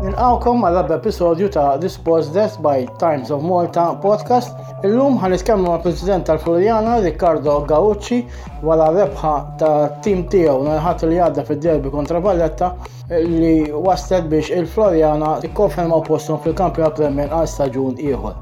Nilqawkom 0.00 0.62
għal 0.62 0.76
rabba 0.78 1.00
episodju 1.00 1.50
ta' 1.50 1.74
This 1.82 1.98
Was 2.06 2.30
Death 2.30 2.62
by 2.62 2.86
Times 3.02 3.34
of 3.34 3.42
Malta 3.42 3.98
podcast. 3.98 4.59
Illum 4.80 5.18
ħan 5.20 5.34
iskemmu 5.36 5.68
mal 5.68 5.82
president 5.84 6.24
tal-Floriana 6.24 6.94
Riccardo 7.04 7.58
Gaucci 7.68 8.22
wara 8.64 8.86
rebħa 8.94 9.32
ta' 9.60 9.72
tim 10.00 10.22
tiegħu 10.32 10.62
nħat 10.64 11.04
li 11.04 11.18
għadda 11.20 11.44
fid-derbi 11.44 11.92
kontra 11.92 12.22
Valletta 12.24 12.70
li 13.10 13.68
waslet 13.68 14.30
biex 14.32 14.48
il-Floriana 14.56 15.34
ikkonferma 15.44 16.00
postum 16.06 16.40
fil-kampjonat 16.40 16.96
Premier 16.96 17.28
għal 17.28 17.52
staġun 17.52 18.00
ieħor. 18.00 18.40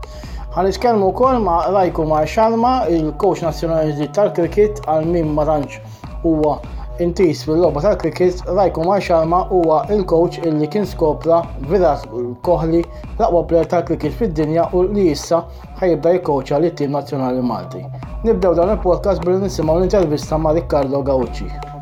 Ħan 0.55 0.71
iskemmu 0.71 1.11
wkoll 1.11 1.43
ma' 1.43 1.73
Rajku 1.75 2.07
Mar 2.07 2.31
Sharma, 2.31 2.75
il-coach 2.87 3.43
nazzjonali 3.43 4.07
tal-kriket 4.15 4.85
għal 4.87 5.11
min 5.11 5.35
ma 5.35 5.49
tantx 5.49 5.83
huwa 6.23 6.61
intis 7.05 7.45
fil-logħba 7.47 7.83
tal-cricket 7.85 8.43
Rajko 8.49 8.85
Marsharma 8.89 9.45
huwa 9.53 9.81
il-coach 9.95 10.41
illi 10.43 10.69
kien 10.73 10.87
skopra 10.89 11.41
Virat 11.71 12.07
Kohli 12.47 12.83
l-aqwa 12.83 13.45
player 13.47 13.71
tal-cricket 13.73 14.19
fid-dinja 14.21 14.69
u 14.75 14.85
li 14.91 15.09
issa 15.15 15.45
ħajibda 15.81 16.19
jkoċa 16.19 16.63
lit 16.65 16.79
tim 16.83 16.95
nazzjonali 16.97 17.43
Malti. 17.43 17.85
Nibdew 18.27 18.55
dan 18.59 18.77
il-podcast 18.77 19.25
billi 19.25 19.47
nisimgħu 19.47 19.81
l-intervista 19.81 20.39
ma' 20.39 20.57
Riccardo 20.59 21.03
Gaucci. 21.07 21.78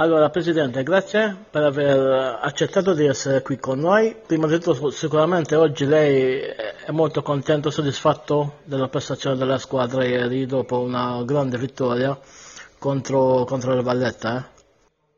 Allora, 0.00 0.30
Presidente, 0.30 0.82
grazie 0.82 1.36
per 1.50 1.62
aver 1.62 2.38
accettato 2.40 2.94
di 2.94 3.04
essere 3.04 3.42
qui 3.42 3.58
con 3.58 3.80
noi. 3.80 4.16
Prima 4.26 4.46
di 4.46 4.58
tutto, 4.58 4.88
sicuramente 4.88 5.56
oggi 5.56 5.84
lei 5.84 6.40
è 6.40 6.90
molto 6.90 7.20
contento 7.20 7.68
e 7.68 7.70
soddisfatto 7.70 8.60
della 8.64 8.88
prestazione 8.88 9.36
della 9.36 9.58
squadra 9.58 10.02
ieri 10.02 10.46
dopo 10.46 10.80
una 10.80 11.22
grande 11.26 11.58
vittoria 11.58 12.18
contro, 12.78 13.44
contro 13.44 13.74
la 13.74 13.82
Valletta. 13.82 14.38
Eh? 14.38 14.42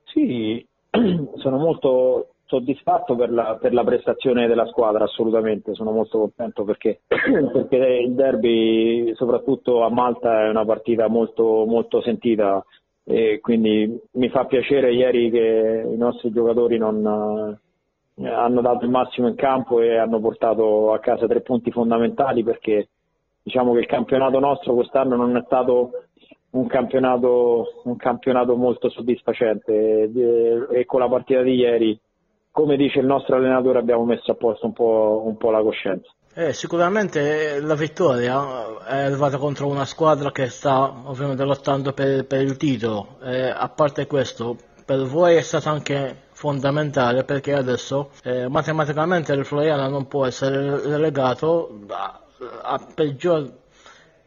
Sì, 0.03 0.67
sono 1.39 1.59
molto 1.59 2.33
soddisfatto 2.47 3.15
per 3.15 3.31
la, 3.31 3.57
per 3.61 3.73
la, 3.73 3.85
prestazione 3.85 4.49
della 4.49 4.67
squadra, 4.67 5.05
assolutamente, 5.05 5.75
sono 5.75 5.93
molto 5.93 6.19
contento 6.19 6.65
perché, 6.65 7.03
perché 7.07 7.77
il 7.77 8.15
derby, 8.15 9.15
soprattutto 9.15 9.85
a 9.85 9.91
Malta, 9.91 10.47
è 10.47 10.49
una 10.49 10.65
partita 10.65 11.07
molto, 11.07 11.65
molto 11.69 12.03
sentita 12.03 12.65
e 13.05 13.41
quindi 13.41 14.01
mi 14.13 14.29
fa 14.29 14.45
piacere 14.45 14.93
ieri 14.93 15.31
che 15.31 15.85
i 15.93 15.97
nostri 15.97 16.31
giocatori 16.31 16.79
non, 16.79 17.59
eh, 18.15 18.29
hanno 18.29 18.61
dato 18.61 18.85
il 18.85 18.91
massimo 18.91 19.29
in 19.29 19.35
campo 19.35 19.81
e 19.81 19.97
hanno 19.97 20.21
portato 20.21 20.93
a 20.93 21.01
casa 21.01 21.27
tre 21.27 21.41
punti 21.41 21.71
fondamentali 21.71 22.45
perché 22.45 22.89
diciamo 23.43 23.73
che 23.73 23.81
il 23.81 23.87
campionato 23.87 24.39
nostro 24.39 24.75
quest'anno 24.75 25.17
non 25.17 25.37
è 25.37 25.43
stato 25.45 25.91
un 26.51 26.67
campionato, 26.67 27.83
un 27.85 27.97
campionato 27.97 28.57
molto 28.57 28.91
soddisfacente 28.91 29.73
e, 29.73 30.67
e, 30.71 30.85
con 30.85 31.01
la 31.01 31.09
partita 31.09 31.43
di 31.43 31.55
ieri, 31.55 31.99
come 32.51 32.77
dice 32.77 32.99
il 32.99 33.07
nostro 33.07 33.37
allenatore, 33.37 33.79
abbiamo 33.79 34.05
messo 34.05 34.33
a 34.33 34.35
posto 34.35 34.67
un 34.67 34.73
po', 34.73 35.23
un 35.25 35.37
po 35.39 35.51
la 35.51 35.63
coscienza. 35.63 36.11
Eh, 36.35 36.55
sicuramente 36.55 37.61
la 37.61 37.75
vittoria 37.75 38.87
è 38.87 39.03
arrivata 39.03 39.37
contro 39.37 39.67
una 39.67 39.85
squadra 39.85 40.33
che 40.33 40.49
sta 40.49 40.91
ovviamente 41.05 41.45
lottando 41.45 41.93
per, 41.93 42.25
per 42.25 42.41
il 42.41 42.57
titolo. 42.57 43.19
Eh, 43.23 43.51
a 43.51 43.69
parte 43.69 44.07
questo, 44.07 44.57
per 44.83 45.03
voi 45.05 45.35
è 45.37 45.43
stato 45.43 45.69
anche 45.69 46.29
fondamentale 46.31 47.25
perché 47.25 47.53
adesso 47.53 48.13
eh, 48.23 48.49
matematicamente 48.49 49.35
il 49.35 49.45
Floriana 49.45 49.89
non 49.89 50.09
può 50.09 50.25
essere 50.25 50.81
relegato 50.81 51.81
a, 51.89 52.21
a 52.63 52.87
peggior 52.95 53.53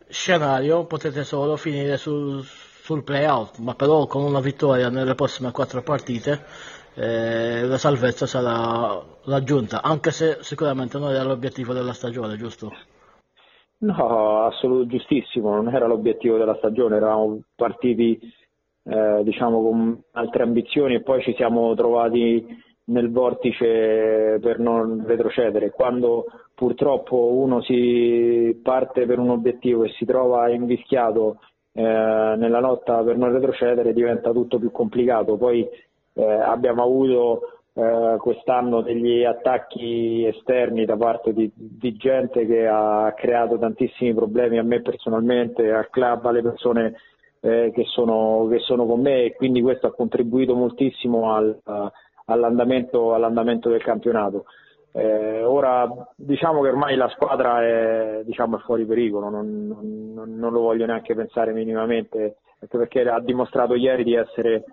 scenario, 0.08 0.86
potete 0.86 1.24
solo 1.24 1.58
finire 1.58 1.98
sul, 1.98 2.46
sul 2.84 3.04
play-out, 3.04 3.58
ma 3.58 3.74
però 3.74 4.06
con 4.06 4.22
una 4.22 4.42
vittoria 4.42 4.90
nelle 4.90 5.16
prossime 5.16 5.50
quattro 5.50 5.82
partite 5.82 6.46
eh, 6.96 7.66
la 7.66 7.78
salvezza 7.78 8.26
sarà 8.26 9.02
raggiunta, 9.26 9.82
anche 9.82 10.12
se 10.12 10.38
sicuramente 10.42 10.98
non 10.98 11.12
era 11.12 11.24
l'obiettivo 11.24 11.74
della 11.74 11.94
stagione, 11.94 12.38
giusto? 12.38 12.72
No, 13.78 14.44
assolutamente 14.44 14.98
giustissimo, 14.98 15.54
non 15.54 15.74
era 15.74 15.86
l'obiettivo 15.86 16.38
della 16.38 16.56
stagione, 16.56 16.96
eravamo 16.96 17.42
partiti 17.56 18.20
eh, 18.88 19.24
diciamo 19.24 19.62
con 19.62 20.02
altre 20.12 20.44
ambizioni 20.44 20.96
e 20.96 21.02
poi 21.02 21.22
ci 21.24 21.34
siamo 21.36 21.74
trovati 21.76 22.46
nel 22.86 23.12
vortice 23.12 24.38
per 24.42 24.60
non 24.60 25.04
retrocedere. 25.06 25.72
Quando 25.72 26.26
purtroppo 26.54 27.34
uno 27.34 27.62
si 27.62 28.60
parte 28.64 29.06
per 29.06 29.20
un 29.20 29.30
obiettivo 29.30 29.84
e 29.84 29.90
si 29.98 30.06
trova 30.06 30.50
invischiato 30.50 31.40
eh, 31.74 31.82
nella 31.82 32.60
lotta 32.60 33.04
per 33.04 33.18
non 33.18 33.32
retrocedere 33.34 33.94
diventa 33.94 34.32
tutto 34.32 34.60
più 34.60 34.72
complicato. 34.72 35.36
Poi 35.36 35.68
eh, 36.16 36.24
abbiamo 36.24 36.84
avuto 36.84 37.56
eh, 37.74 38.16
quest'anno 38.20 38.82
degli 38.82 39.24
attacchi 39.26 40.26
esterni 40.26 40.86
da 40.86 40.96
parte 40.96 41.34
di, 41.34 41.52
di, 41.54 41.94
gente 41.98 42.46
che 42.46 42.66
ha 42.68 43.14
creato 43.16 43.58
tantissimi 43.58 44.14
problemi 44.14 44.58
a 44.58 44.64
me 44.64 44.82
personalmente, 44.82 45.72
al 45.72 45.90
club, 45.90 46.26
alle 46.26 46.42
persone 46.42 46.96
eh, 47.42 47.72
che, 47.74 47.84
sono, 47.84 48.48
che, 48.50 48.60
sono, 48.60 48.86
con 48.86 49.02
me 49.02 49.26
e 49.26 49.36
quindi 49.36 49.62
questo 49.62 49.88
ha 49.88 49.94
contribuito 49.94 50.56
moltissimo 50.56 51.34
al, 51.34 51.60
all'andamento, 52.28 53.14
all'andamento, 53.14 53.70
del 53.70 53.84
campionato. 53.84 54.46
Eh, 54.94 55.44
ora 55.44 55.86
diciamo 56.16 56.62
che 56.62 56.70
ormai 56.70 56.96
la 56.96 57.10
squadra 57.10 57.62
è, 57.62 58.22
diciamo, 58.24 58.56
è 58.56 58.62
fuori 58.62 58.86
pericolo, 58.86 59.30
non, 59.30 59.68
non, 59.68 60.34
non, 60.38 60.54
lo 60.54 60.62
voglio 60.62 60.86
neanche 60.86 61.14
pensare 61.14 61.52
minimamente, 61.52 62.38
anche 62.62 62.78
perché 62.78 63.02
ha 63.02 63.20
dimostrato 63.20 63.76
ieri 63.76 64.06
di 64.06 64.16
essere 64.16 64.64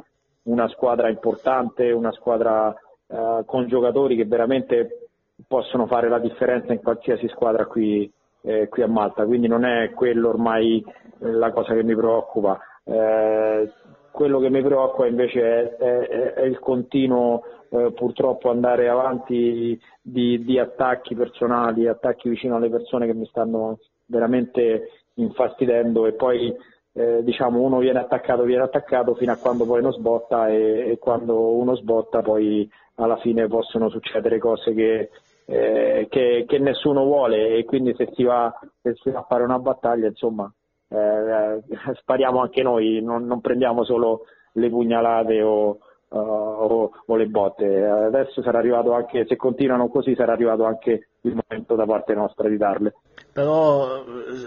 una 0.45 0.69
squadra 0.69 1.09
importante, 1.09 1.91
una 1.91 2.13
squadra 2.13 2.75
eh, 3.07 3.43
con 3.45 3.67
giocatori 3.67 4.17
che 4.17 4.25
veramente 4.25 5.09
possono 5.47 5.87
fare 5.87 6.09
la 6.09 6.19
differenza 6.19 6.73
in 6.73 6.81
qualsiasi 6.81 7.29
squadra 7.29 7.67
qui, 7.67 8.11
eh, 8.43 8.69
qui 8.69 8.83
a 8.83 8.89
Malta, 8.89 9.25
quindi 9.25 9.49
non 9.49 9.65
è 9.65 9.91
quello 9.91 10.29
ormai 10.29 10.85
eh, 11.21 11.31
la 11.31 11.51
cosa 11.53 11.75
che 11.75 11.83
mi 11.83 11.95
preoccupa. 11.95 12.59
Eh, 12.85 13.71
quello 14.11 14.39
che 14.41 14.51
mi 14.51 14.63
preoccupa 14.63 15.07
invece 15.07 15.41
è, 15.41 15.77
è, 15.77 16.33
è 16.35 16.43
il 16.43 16.59
continuo 16.59 17.43
eh, 17.71 17.93
purtroppo 17.93 18.51
andare 18.51 18.89
avanti 18.89 19.81
di, 20.01 20.45
di, 20.45 20.59
attacchi 20.59 21.15
personali, 21.15 21.89
attacchi 21.89 22.29
vicino 22.29 22.57
alle 22.57 22.69
persone 22.69 23.07
che 23.07 23.15
mi 23.15 23.27
stanno 23.27 23.79
veramente 24.07 24.91
infastidendo 25.15 26.07
e 26.07 26.13
poi 26.13 26.55
eh, 26.95 27.23
diciamo 27.23 27.61
uno 27.61 27.79
viene 27.79 28.01
attaccato, 28.01 28.43
viene 28.43 28.65
attaccato 28.65 29.15
fino 29.15 29.33
a 29.33 29.37
quando 29.37 29.65
poi 29.65 29.81
non 29.81 29.93
sbotta 29.93 30.49
e, 30.49 30.91
e, 30.91 30.99
quando 30.99 31.57
uno 31.57 31.75
sbotta 31.77 32.21
poi 32.21 32.71
alla 32.97 33.17
fine 33.17 33.47
possono 33.47 33.89
succedere 33.89 34.39
cose 34.39 34.75
che, 34.75 35.11
eh, 35.47 36.07
che, 36.11 36.45
che 36.47 36.59
nessuno 36.59 37.05
vuole 37.05 37.57
e 37.57 37.65
quindi 37.65 37.95
se 37.97 38.11
si, 38.15 38.25
va, 38.25 38.53
se 38.83 38.95
si 38.95 39.11
va 39.11 39.21
a 39.21 39.27
fare 39.29 39.43
una 39.43 39.59
battaglia 39.59 40.07
insomma 40.07 40.53
eh, 40.89 41.63
spariamo 41.95 42.41
anche 42.41 42.63
noi, 42.63 43.01
non, 43.03 43.25
non, 43.25 43.41
prendiamo 43.41 43.85
solo 43.85 44.27
le 44.53 44.69
pugnalate 44.69 45.43
o, 45.43 45.79
uh, 46.13 46.19
o, 46.19 46.91
o, 47.07 47.17
le 47.17 47.27
botte. 47.27 47.85
Adesso 47.85 48.43
sarà 48.43 48.59
arrivato 48.59 48.93
anche, 48.93 49.25
se 49.27 49.37
continuano 49.37 49.89
così, 49.89 50.15
sarà 50.15 50.33
arrivato 50.33 50.65
anche 50.65 51.09
il 51.23 51.41
momento 51.49 51.75
da 51.75 51.85
parte 51.85 52.15
nostra 52.15 52.49
di 52.49 52.57
darle 52.57 52.95
però 53.33 54.05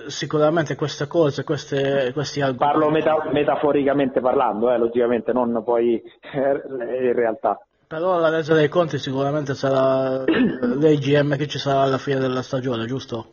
sicuramente 0.07 0.75
queste 0.75 1.07
cose, 1.07 1.43
queste, 1.43 2.11
questi 2.13 2.39
argomenti... 2.41 2.63
Parlo 2.63 2.91
meta- 2.91 3.29
metaforicamente 3.31 4.21
parlando, 4.21 4.71
eh, 4.71 4.77
logicamente, 4.77 5.33
non 5.33 5.63
poi 5.63 6.01
in 6.33 7.13
realtà. 7.13 7.59
Però 7.87 8.19
la 8.19 8.29
resa 8.29 8.53
dei 8.53 8.67
conti 8.67 8.97
sicuramente 8.99 9.55
sarà 9.55 10.23
l'AGM 10.25 11.35
che 11.35 11.47
ci 11.47 11.57
sarà 11.57 11.81
alla 11.81 11.97
fine 11.97 12.19
della 12.19 12.41
stagione, 12.41 12.85
giusto? 12.85 13.25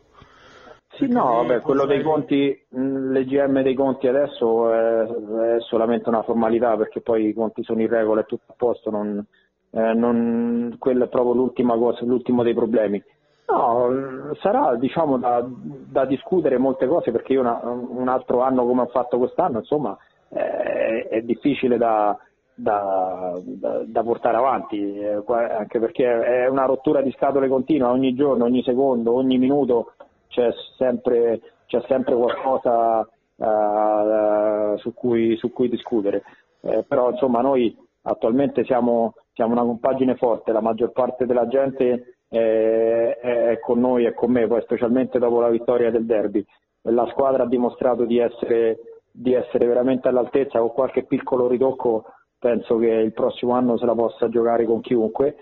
Sì, 1.03 1.09
no, 1.09 1.43
vabbè, 1.43 1.63
quello 1.63 1.85
dei 1.85 2.01
conti, 2.01 2.65
l'EGM 2.69 3.63
dei 3.63 3.75
conti 3.75 4.07
adesso 4.07 4.73
è, 4.73 5.03
è, 5.03 5.61
solamente 5.63 6.09
una 6.09 6.23
formalità 6.23 6.77
perché 6.77 7.01
poi 7.01 7.27
i 7.27 7.33
conti 7.35 7.65
sono 7.65 7.81
in 7.81 7.89
regola 7.89 8.21
e 8.21 8.25
tutto 8.25 8.53
a 8.53 8.55
posto, 8.57 8.89
non, 8.89 9.25
eh, 9.73 9.95
non, 9.95 10.77
quello 10.79 11.05
è 11.05 11.09
proprio 11.09 11.35
l'ultima 11.35 11.77
cosa, 11.77 12.05
l'ultimo 12.05 12.45
dei 12.45 12.55
problemi. 12.55 13.03
No, 13.49 14.33
sarà 14.41 14.77
diciamo 14.77 15.19
da, 15.19 15.45
da, 15.45 16.05
discutere 16.05 16.57
molte 16.57 16.87
cose 16.87 17.11
perché 17.11 17.33
io 17.33 17.41
una, 17.41 17.61
un 17.65 18.07
altro 18.07 18.41
anno 18.43 18.65
come 18.65 18.83
ho 18.83 18.87
fatto 18.87 19.19
quest'anno, 19.19 19.59
insomma, 19.59 19.99
è, 20.29 21.09
è 21.11 21.21
difficile 21.23 21.79
da, 21.79 22.17
da, 22.55 23.41
da, 23.87 24.03
portare 24.05 24.37
avanti, 24.37 24.99
eh, 24.99 25.21
anche 25.27 25.81
perché 25.81 26.05
è 26.05 26.49
una 26.49 26.65
rottura 26.65 27.03
di 27.03 27.11
scatole 27.11 27.49
continua 27.49 27.91
ogni 27.91 28.15
giorno, 28.15 28.45
ogni 28.45 28.63
secondo, 28.63 29.13
ogni 29.15 29.37
minuto 29.37 29.95
c'è 30.33 30.51
sempre, 30.77 31.41
c'è 31.67 31.81
sempre 31.87 32.17
qualcosa 32.17 33.07
uh, 33.37 34.79
su, 34.79 34.93
cui, 34.95 35.37
su, 35.37 35.53
cui, 35.53 35.69
discutere. 35.69 36.23
Eh, 36.63 36.85
però 36.87 37.11
insomma 37.11 37.41
noi 37.41 37.77
attualmente 38.03 38.65
siamo 38.65 39.15
siamo 39.35 39.53
una 39.53 39.63
compagine 39.63 40.15
forte, 40.17 40.53
la 40.53 40.61
maggior 40.61 40.93
parte 40.93 41.25
della 41.25 41.47
gente 41.49 42.17
è, 42.29 43.19
è 43.21 43.59
con 43.61 43.81
noi 43.81 44.05
e 44.05 44.15
con 44.15 44.31
me, 44.31 44.47
poi 44.47 44.61
specialmente 44.63 45.19
dopo 45.19 45.41
la 45.41 45.49
vittoria 45.49 45.91
del 45.91 46.05
derby. 46.05 46.45
La 46.83 47.07
squadra 47.11 47.45
ha 47.45 47.49
dimostrato 47.49 48.05
di 48.05 48.19
essere, 48.19 48.79
di 49.11 49.33
essere 49.33 49.67
veramente 49.67 50.09
all'altezza, 50.09 50.59
con 50.59 50.73
qualche 50.73 51.05
piccolo 51.05 51.49
ritocco 51.49 52.05
penso 52.39 52.77
che 52.77 52.89
il 52.89 53.13
prossimo 53.13 53.53
anno 53.55 53.79
se 53.79 53.87
la 53.87 53.95
possa 53.95 54.29
giocare 54.29 54.65
con 54.65 54.81
chiunque. 54.81 55.37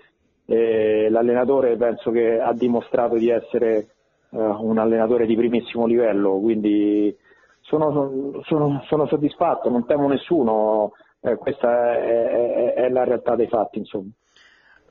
E 0.45 1.09
l'allenatore 1.09 1.75
penso 1.77 2.11
che 2.11 2.39
ha 2.39 2.53
dimostrato 2.53 3.15
di 3.15 3.29
essere 3.29 3.90
un 4.31 4.77
allenatore 4.77 5.25
di 5.25 5.35
primissimo 5.35 5.85
livello, 5.85 6.39
quindi 6.39 7.15
sono, 7.61 8.41
sono, 8.45 8.83
sono 8.87 9.07
soddisfatto, 9.07 9.69
non 9.69 9.85
temo 9.85 10.07
nessuno, 10.07 10.93
eh, 11.21 11.35
questa 11.35 11.93
è, 11.97 12.29
è, 12.29 12.73
è, 12.73 12.89
la 12.89 13.03
realtà 13.03 13.35
dei 13.35 13.47
fatti. 13.47 13.79
Insomma. 13.79 14.09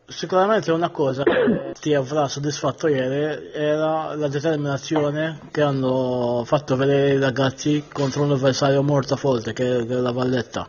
Sicuramente 0.07 0.73
una 0.73 0.91
cosa 0.91 1.23
che 1.23 1.73
ti 1.81 1.95
avrà 1.95 2.27
soddisfatto 2.27 2.89
ieri 2.89 3.51
era 3.53 4.15
la 4.17 4.29
determinazione 4.29 5.39
che 5.53 5.63
hanno 5.63 6.43
fatto 6.45 6.75
vedere 6.77 7.15
i 7.15 7.21
ragazzi 7.21 7.85
contro 7.93 8.23
un 8.23 8.33
avversario 8.33 8.83
molto 8.83 9.15
forte 9.17 9.53
che 9.53 9.79
è 9.79 9.85
la 9.85 10.13
Valletta. 10.13 10.69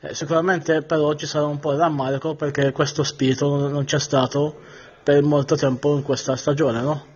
Eh, 0.00 0.14
sicuramente 0.14 0.82
però 0.82 1.14
ci 1.14 1.26
sarà 1.26 1.46
un 1.46 1.58
po' 1.58 1.72
di 1.72 1.78
rammarico 1.78 2.34
perché 2.34 2.70
questo 2.70 3.02
spirito 3.02 3.68
non 3.68 3.84
c'è 3.84 3.98
stato 3.98 4.54
per 5.02 5.22
molto 5.22 5.56
tempo 5.56 5.96
in 5.96 6.02
questa 6.02 6.36
stagione, 6.36 6.80
no? 6.80 7.14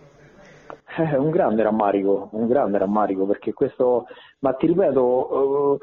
Eh, 0.97 1.15
un 1.15 1.29
grande 1.29 1.63
rammarico, 1.63 2.29
un 2.33 2.47
grande 2.47 2.77
rammarico 2.77 3.25
perché 3.25 3.53
questo, 3.53 4.07
ma 4.39 4.51
ti 4.53 4.67
ripeto, 4.67 5.01
uh, 5.01 5.79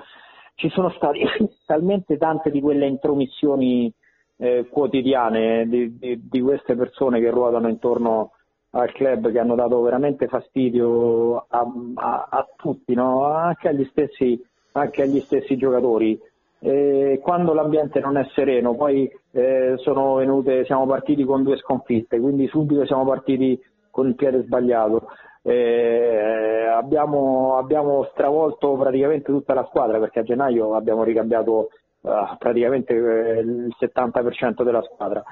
ci 0.55 0.69
sono 0.69 0.91
state 0.91 1.21
talmente 1.65 2.19
tante 2.19 2.51
di 2.51 2.61
quelle 2.61 2.87
intromissioni 2.87 3.93
eh, 4.37 4.67
quotidiane 4.71 5.67
di, 5.67 5.97
di, 5.99 6.29
di, 6.29 6.41
queste 6.41 6.77
persone 6.77 7.21
che 7.21 7.31
ruotano 7.31 7.69
intorno 7.69 8.33
al 8.71 8.93
club 8.93 9.33
che 9.33 9.39
hanno 9.39 9.55
dato 9.55 9.81
veramente 9.81 10.29
fastidio 10.29 11.47
a, 11.49 11.67
a, 11.95 12.29
a 12.31 12.47
tutti, 12.55 12.95
no? 12.95 13.25
anche, 13.25 13.69
agli 13.69 13.87
stessi, 13.91 14.41
anche, 14.73 15.03
agli 15.03 15.21
stessi, 15.21 15.57
giocatori. 15.57 16.21
Quando 16.61 17.55
l'ambiente 17.55 18.01
non 18.01 18.17
è 18.17 18.27
sereno, 18.35 18.75
poi 18.75 19.09
eh, 19.31 19.75
sono 19.77 20.17
venute, 20.17 20.65
siamo 20.65 20.87
partiti 20.87 21.25
con 21.25 21.45
due 21.45 21.57
sconfitte, 21.57 22.19
quindi 22.19 22.49
subito 22.49 22.85
siamo 22.85 23.05
partiti 23.05 23.59
con 23.99 24.07
il 24.07 24.15
piede 24.15 24.45
sbagliato. 24.45 25.09
Eh, 25.43 26.67
abbiamo, 26.73 27.57
abbiamo, 27.57 28.05
stravolto 28.13 28.77
praticamente 28.77 29.33
tutta 29.33 29.55
la 29.55 29.65
squadra 29.65 29.99
perché 29.99 30.21
a 30.21 30.23
gennaio 30.23 30.77
abbiamo 30.77 31.03
ricambiato 31.03 31.71
uh, 32.03 32.37
praticamente 32.39 32.93
eh, 32.95 33.41
il 33.41 33.75
70% 33.81 34.63
della 34.63 34.83
squadra 34.83 35.25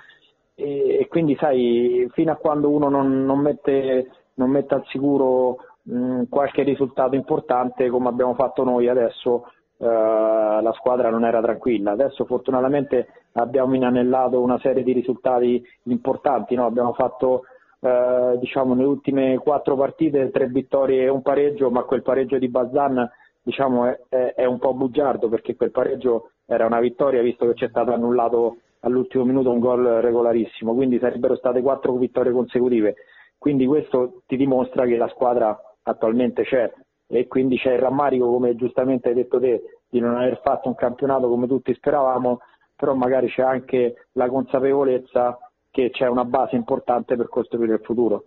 e, 0.55 0.99
e, 1.01 1.09
quindi 1.09 1.37
sai 1.37 2.09
fino 2.13 2.33
a 2.33 2.37
quando 2.37 2.71
uno 2.71 2.89
non, 2.89 3.25
non, 3.25 3.41
mette, 3.41 4.11
non 4.35 4.49
mette, 4.51 4.75
al 4.75 4.85
sicuro 4.87 5.59
mh, 5.83 6.25
qualche 6.31 6.63
risultato 6.63 7.15
importante 7.15 7.89
come 7.89 8.09
abbiamo 8.09 8.35
fatto 8.35 8.65
noi 8.65 8.89
adesso 8.89 9.45
uh, 9.77 9.85
la 9.87 10.73
squadra 10.77 11.11
non 11.11 11.25
era 11.25 11.43
tranquilla 11.43 11.91
adesso 11.91 12.25
fortunatamente 12.25 13.09
abbiamo 13.33 13.75
inanellato 13.75 14.41
una 14.41 14.59
serie 14.61 14.83
di 14.83 14.93
risultati 14.93 15.63
importanti 15.85 16.55
no? 16.55 16.65
abbiamo 16.65 16.95
fatto 16.95 17.43
eh, 17.81 18.37
diciamo 18.39 18.75
nelle 18.75 18.89
ultime 18.89 19.39
quattro 19.39 19.77
partite 19.77 20.31
tre 20.31 20.47
vittorie 20.47 21.05
e 21.05 21.09
un 21.09 21.23
pareggio, 21.23 21.71
ma 21.71 21.83
quel 21.83 22.03
pareggio 22.03 22.39
di 22.39 22.49
Bazan 22.49 23.09
diciamo, 23.43 23.87
è, 23.87 24.01
è, 24.09 24.35
è, 24.35 24.45
un 24.45 24.59
po' 24.59 24.75
bugiardo 24.75 25.29
perché 25.29 25.55
quel 25.55 25.71
pareggio 25.71 26.31
era 26.47 26.67
una 26.67 26.81
vittoria 26.81 27.23
visto 27.23 27.47
che 27.47 27.55
c'è 27.55 27.69
stato 27.69 27.93
annullato 27.93 28.57
all'ultimo 28.81 29.25
minuto 29.25 29.51
un 29.51 29.61
gol 29.61 29.85
regolarissimo, 29.85 30.75
quindi 30.75 30.99
sarebbero 30.99 31.37
state 31.37 31.61
quattro 31.63 31.93
vittorie 31.95 32.33
consecutive. 32.33 32.95
Quindi 33.39 33.67
questo 33.67 34.23
ti 34.27 34.37
dimostra 34.37 34.85
che 34.85 34.97
la 34.97 35.09
squadra 35.09 35.57
attualmente 35.83 36.43
c'è 36.43 36.73
e 37.09 37.27
quindi 37.29 37.57
c'è 37.57 37.75
il 37.75 37.79
rammarico, 37.79 38.31
come 38.31 38.57
giustamente 38.57 39.09
hai 39.09 39.15
detto 39.15 39.39
te, 39.39 39.63
di 39.89 40.01
non 40.01 40.17
aver 40.17 40.41
fatto 40.43 40.69
un 40.69 40.75
campionato 40.75 41.29
come 41.29 41.47
tutti 41.47 41.73
speravamo, 41.75 42.41
però 42.75 42.95
magari 42.95 43.29
c'è 43.29 43.43
anche 43.43 44.09
la 44.13 44.29
consapevolezza 44.29 45.39
che 45.77 45.91
c'è 45.91 46.07
una 46.07 46.25
base 46.25 46.57
importante 46.57 47.17
per 47.17 47.29
costruire 47.29 47.75
il 47.75 47.81
futuro. 47.83 48.25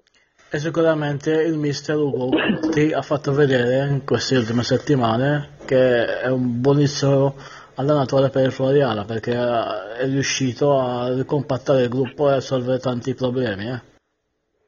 E 0.52 0.60
sicuramente 0.60 1.32
il 1.32 1.58
mister 1.58 1.98
Ugo 1.98 2.30
ti 2.70 2.94
ha 2.94 3.02
fatto 3.02 3.32
vedere 3.32 3.88
in 3.88 4.06
queste 4.06 4.38
ultime 4.38 4.62
settimane 4.62 5.56
che 5.66 6.20
è 6.22 6.30
un 6.30 6.62
buonissimo 6.62 7.34
allenatore 7.74 8.30
per 8.30 8.46
il 8.46 8.52
Floriana 8.52 9.04
perché 9.04 9.34
è 9.34 10.06
riuscito 10.06 10.78
a 10.78 11.12
ricompattare 11.12 11.84
il 11.84 11.90
gruppo 11.90 12.28
e 12.28 12.34
a 12.34 12.36
risolvere 12.36 12.78
tanti 12.78 13.16
problemi. 13.16 13.68
Eh. 13.68 13.82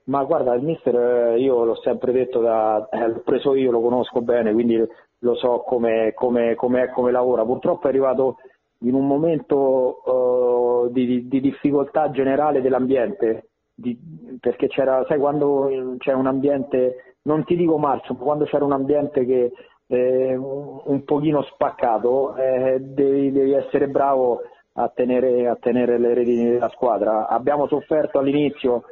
Ma 0.05 0.23
guarda, 0.23 0.55
il 0.55 0.63
mister 0.63 0.95
eh, 0.95 1.39
io 1.39 1.63
l'ho 1.63 1.79
sempre 1.83 2.11
detto, 2.11 2.41
da, 2.41 2.89
eh, 2.89 3.07
l'ho 3.07 3.21
preso 3.23 3.53
io, 3.53 3.69
lo 3.69 3.81
conosco 3.81 4.21
bene, 4.21 4.51
quindi 4.53 4.83
lo 5.19 5.35
so 5.35 5.59
come, 5.67 6.13
come, 6.15 6.55
come, 6.55 6.83
è, 6.83 6.89
come 6.89 7.11
lavora. 7.11 7.43
Purtroppo 7.45 7.85
è 7.85 7.89
arrivato 7.89 8.37
in 8.83 8.93
un 8.93 9.05
momento 9.05 10.01
di, 10.87 11.27
di, 11.27 11.39
difficoltà 11.41 12.11
generale 12.11 12.61
dell'ambiente, 12.61 13.49
di, 13.73 13.97
perché 14.39 14.67
c'era, 14.67 15.05
sai, 15.07 15.19
quando 15.19 15.95
c'è 15.97 16.13
un 16.13 16.27
ambiente, 16.27 17.15
non 17.23 17.43
ti 17.43 17.55
dico 17.55 17.77
marcio, 17.77 18.13
ma 18.13 18.19
quando 18.19 18.45
c'era 18.45 18.65
un 18.65 18.73
ambiente 18.73 19.25
che 19.25 19.51
eh, 19.87 20.35
un 20.35 21.03
pochino 21.03 21.43
spaccato, 21.43 22.35
eh, 22.35 22.79
devi, 22.79 23.31
devi, 23.31 23.53
essere 23.53 23.87
bravo 23.87 24.41
a 24.73 24.87
tenere, 24.87 25.47
a 25.47 25.57
tenere 25.59 25.97
le 25.97 26.13
redini 26.13 26.49
della 26.51 26.69
squadra. 26.69 27.27
Abbiamo 27.27 27.67
sofferto 27.67 28.19
all'inizio, 28.19 28.83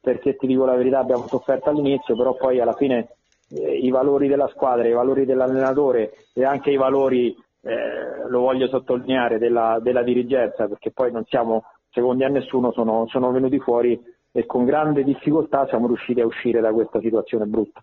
perché 0.00 0.36
ti 0.36 0.46
dico 0.46 0.64
la 0.64 0.76
verità, 0.76 0.98
abbiamo 0.98 1.26
sofferto 1.26 1.68
all'inizio, 1.68 2.16
però 2.16 2.34
poi 2.34 2.58
alla 2.58 2.72
fine 2.72 3.16
eh, 3.50 3.76
i 3.78 3.90
valori 3.90 4.28
della 4.28 4.48
squadra, 4.48 4.88
i 4.88 4.92
valori 4.92 5.26
dell'allenatore 5.26 6.12
e 6.32 6.44
anche 6.44 6.70
i 6.70 6.76
valori 6.76 7.36
eh, 7.62 8.28
lo 8.28 8.40
voglio 8.40 8.68
sottolineare, 8.68 9.38
della, 9.38 9.78
della, 9.82 10.02
dirigenza, 10.02 10.66
perché 10.66 10.90
poi 10.92 11.12
non 11.12 11.24
siamo 11.26 11.64
secondi 11.90 12.24
a 12.24 12.28
nessuno, 12.28 12.72
sono, 12.72 13.06
sono 13.08 13.30
venuti 13.32 13.58
fuori 13.58 14.00
e 14.32 14.46
con 14.46 14.64
grande 14.64 15.02
difficoltà 15.02 15.66
siamo 15.68 15.86
riusciti 15.88 16.20
a 16.20 16.26
uscire 16.26 16.60
da 16.60 16.72
questa 16.72 17.00
situazione 17.00 17.44
brutta. 17.46 17.82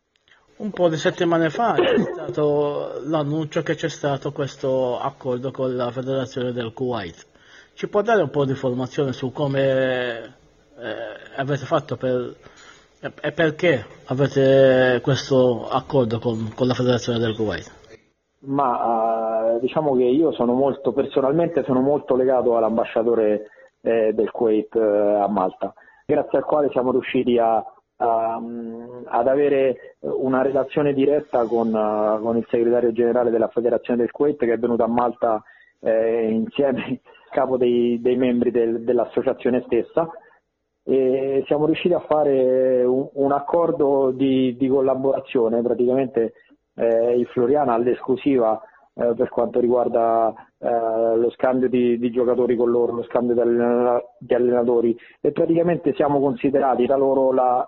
Un 0.58 0.72
po' 0.72 0.90
di 0.90 0.96
settimane 0.96 1.50
fa 1.50 1.74
c'è 1.74 2.00
stato 2.00 3.02
l'annuncio 3.06 3.62
che 3.62 3.76
c'è 3.76 3.90
stato 3.90 4.32
questo 4.32 4.98
accordo 4.98 5.52
con 5.52 5.76
la 5.76 5.92
federazione 5.92 6.52
del 6.52 6.74
Kuwait. 6.74 7.28
Ci 7.74 7.88
può 7.90 8.02
dare 8.02 8.24
un 8.24 8.32
po' 8.32 8.46
di 8.46 8.52
informazione 8.52 9.14
su 9.14 9.32
come 9.32 10.36
eh, 10.80 10.96
avete 11.36 11.66
fatto 11.66 11.96
per, 11.96 12.36
e 13.22 13.32
perché 13.32 13.86
avete 14.06 15.00
questo 15.04 15.68
accordo 15.70 16.18
con, 16.18 16.52
con 16.56 16.66
la 16.66 16.74
federazione 16.74 17.20
del 17.20 17.36
Kuwait? 17.36 17.76
ma 18.40 19.37
uh, 19.56 19.60
diciamo 19.60 19.96
che 19.96 20.04
io 20.04 20.32
sono 20.32 20.54
molto, 20.54 20.92
personalmente 20.92 21.64
sono 21.64 21.82
molto 21.82 22.16
legato 22.16 22.58
all'ambasciatore 22.58 23.50
eh, 23.82 24.14
del 24.14 24.32
Kuwait 24.32 24.76
eh, 24.76 24.80
a 24.80 25.28
Malta, 25.28 25.74
grazie 26.06 26.38
al 26.38 26.46
quale 26.46 26.70
siamo 26.72 26.92
riusciti 26.92 27.38
a, 27.38 27.64
a, 27.98 28.42
ad 29.06 29.28
avere 29.28 29.96
una 30.00 30.42
relazione 30.42 30.94
diretta 30.94 31.46
con, 31.46 31.74
uh, 31.74 32.22
con, 32.22 32.38
il 32.38 32.46
segretario 32.50 32.92
generale 32.92 33.30
della 33.30 33.48
federazione 33.48 34.00
del 34.00 34.12
Kuwait 34.12 34.38
che 34.38 34.54
è 34.54 34.58
venuto 34.58 34.84
a 34.84 34.88
Malta 34.88 35.44
eh, 35.80 36.30
insieme 36.30 37.02
capo 37.30 37.58
dei, 37.58 38.00
dei 38.02 38.16
membri 38.16 38.52
del, 38.52 38.84
dell'associazione 38.84 39.64
stessa. 39.66 40.10
E 40.84 41.44
siamo 41.48 41.66
riusciti 41.66 41.94
a 41.94 42.00
fare 42.00 42.84
un, 42.86 43.10
un 43.14 43.32
accordo 43.34 44.12
di, 44.12 44.56
di 44.56 44.70
collaborazione 44.70 45.62
praticamente 45.62 46.34
eh, 46.76 47.18
il 47.18 47.26
Floriana 47.28 47.74
all'esclusiva 47.74 48.62
eh, 49.00 49.14
per 49.16 49.30
quanto 49.30 49.60
riguarda 49.60 50.34
eh, 50.58 51.16
lo 51.16 51.30
scambio 51.32 51.70
di, 51.70 52.00
di, 52.00 52.10
giocatori 52.10 52.56
con 52.56 52.72
loro, 52.72 52.94
lo 52.94 53.04
scambio 53.04 53.36
di, 53.36 54.34
allenatori 54.34 54.98
e 55.22 55.32
praticamente 55.32 55.94
siamo 55.94 56.20
considerati 56.20 56.86
da 56.86 56.98
loro 56.98 57.32
la, 57.32 57.68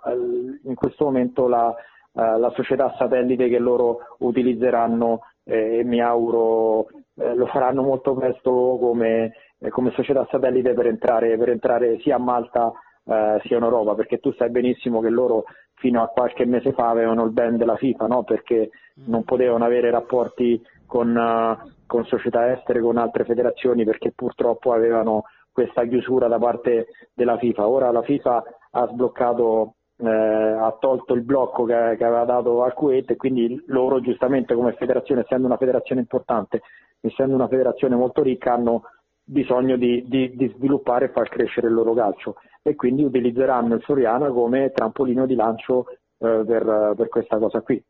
in 0.63 0.73
questo 0.73 1.05
momento 1.05 1.47
la, 1.47 1.73
eh, 2.13 2.39
la, 2.39 2.51
società 2.55 2.95
satellite 2.97 3.47
che 3.47 3.59
loro 3.59 3.99
utilizzeranno 4.19 5.21
e 5.43 5.83
mi 5.83 6.01
auguro 6.01 6.87
eh, 7.15 7.35
lo 7.35 7.45
faranno 7.45 7.83
molto 7.83 8.13
presto 8.13 8.77
come, 8.79 9.33
come 9.69 9.91
società 9.91 10.27
satellite 10.31 10.73
per 10.73 10.87
entrare, 10.87 11.37
per 11.37 11.49
entrare 11.49 11.99
sia 11.99 12.15
a 12.15 12.19
Malta 12.19 12.71
eh, 13.05 13.39
sia 13.43 13.57
in 13.57 13.63
Europa, 13.63 13.93
perché 13.93 14.17
tu 14.17 14.31
sai 14.33 14.49
benissimo 14.49 14.99
che 14.99 15.09
loro 15.09 15.43
fino 15.75 16.01
a 16.01 16.07
qualche 16.07 16.45
mese 16.45 16.73
fa 16.73 16.89
avevano 16.89 17.23
il 17.23 17.31
ban 17.31 17.57
della 17.57 17.75
FIFA, 17.77 18.07
no? 18.07 18.23
perché 18.23 18.69
non 19.05 19.23
potevano 19.23 19.63
avere 19.63 19.89
rapporti 19.91 20.61
con, 20.89 21.15
uh, 21.15 21.69
con 21.85 22.03
società 22.05 22.51
estere, 22.51 22.81
con 22.81 22.97
altre 22.97 23.23
federazioni, 23.23 23.85
perché 23.85 24.11
purtroppo 24.11 24.73
avevano 24.73 25.25
questa 25.51 25.85
chiusura 25.85 26.27
da 26.27 26.39
parte 26.39 26.87
della 27.13 27.37
FIFA. 27.37 27.67
Ora 27.67 27.91
la 27.91 28.01
FIFA 28.01 28.43
ha 28.71 28.87
sbloccato, 28.87 29.75
eh, 29.97 30.09
ha 30.09 30.75
tolto 30.79 31.13
il 31.13 31.21
blocco 31.21 31.65
che, 31.65 31.95
che, 31.95 32.03
aveva 32.03 32.25
dato 32.25 32.63
al 32.63 32.73
Kuwait 32.73 33.11
e 33.11 33.17
quindi 33.17 33.61
loro 33.67 34.01
giustamente 34.01 34.55
come 34.55 34.73
federazione, 34.73 35.21
essendo 35.21 35.45
una 35.45 35.57
federazione 35.57 36.01
importante, 36.01 36.61
essendo 37.01 37.35
una 37.35 37.47
federazione 37.47 37.95
molto 37.95 38.23
ricca, 38.23 38.53
hanno 38.53 38.83
bisogno 39.23 39.77
di, 39.77 40.03
di, 40.07 40.35
di, 40.35 40.51
sviluppare 40.55 41.05
e 41.05 41.09
far 41.09 41.29
crescere 41.29 41.67
il 41.67 41.73
loro 41.73 41.93
calcio 41.93 42.37
e 42.63 42.75
quindi 42.75 43.03
utilizzeranno 43.03 43.75
il 43.75 43.83
Soriana 43.83 44.29
come 44.29 44.71
trampolino 44.71 45.27
di 45.27 45.35
lancio 45.35 45.85
eh, 46.17 46.43
per, 46.47 46.93
per, 46.95 47.09
questa 47.09 47.37
cosa 47.37 47.61
qui. 47.61 47.83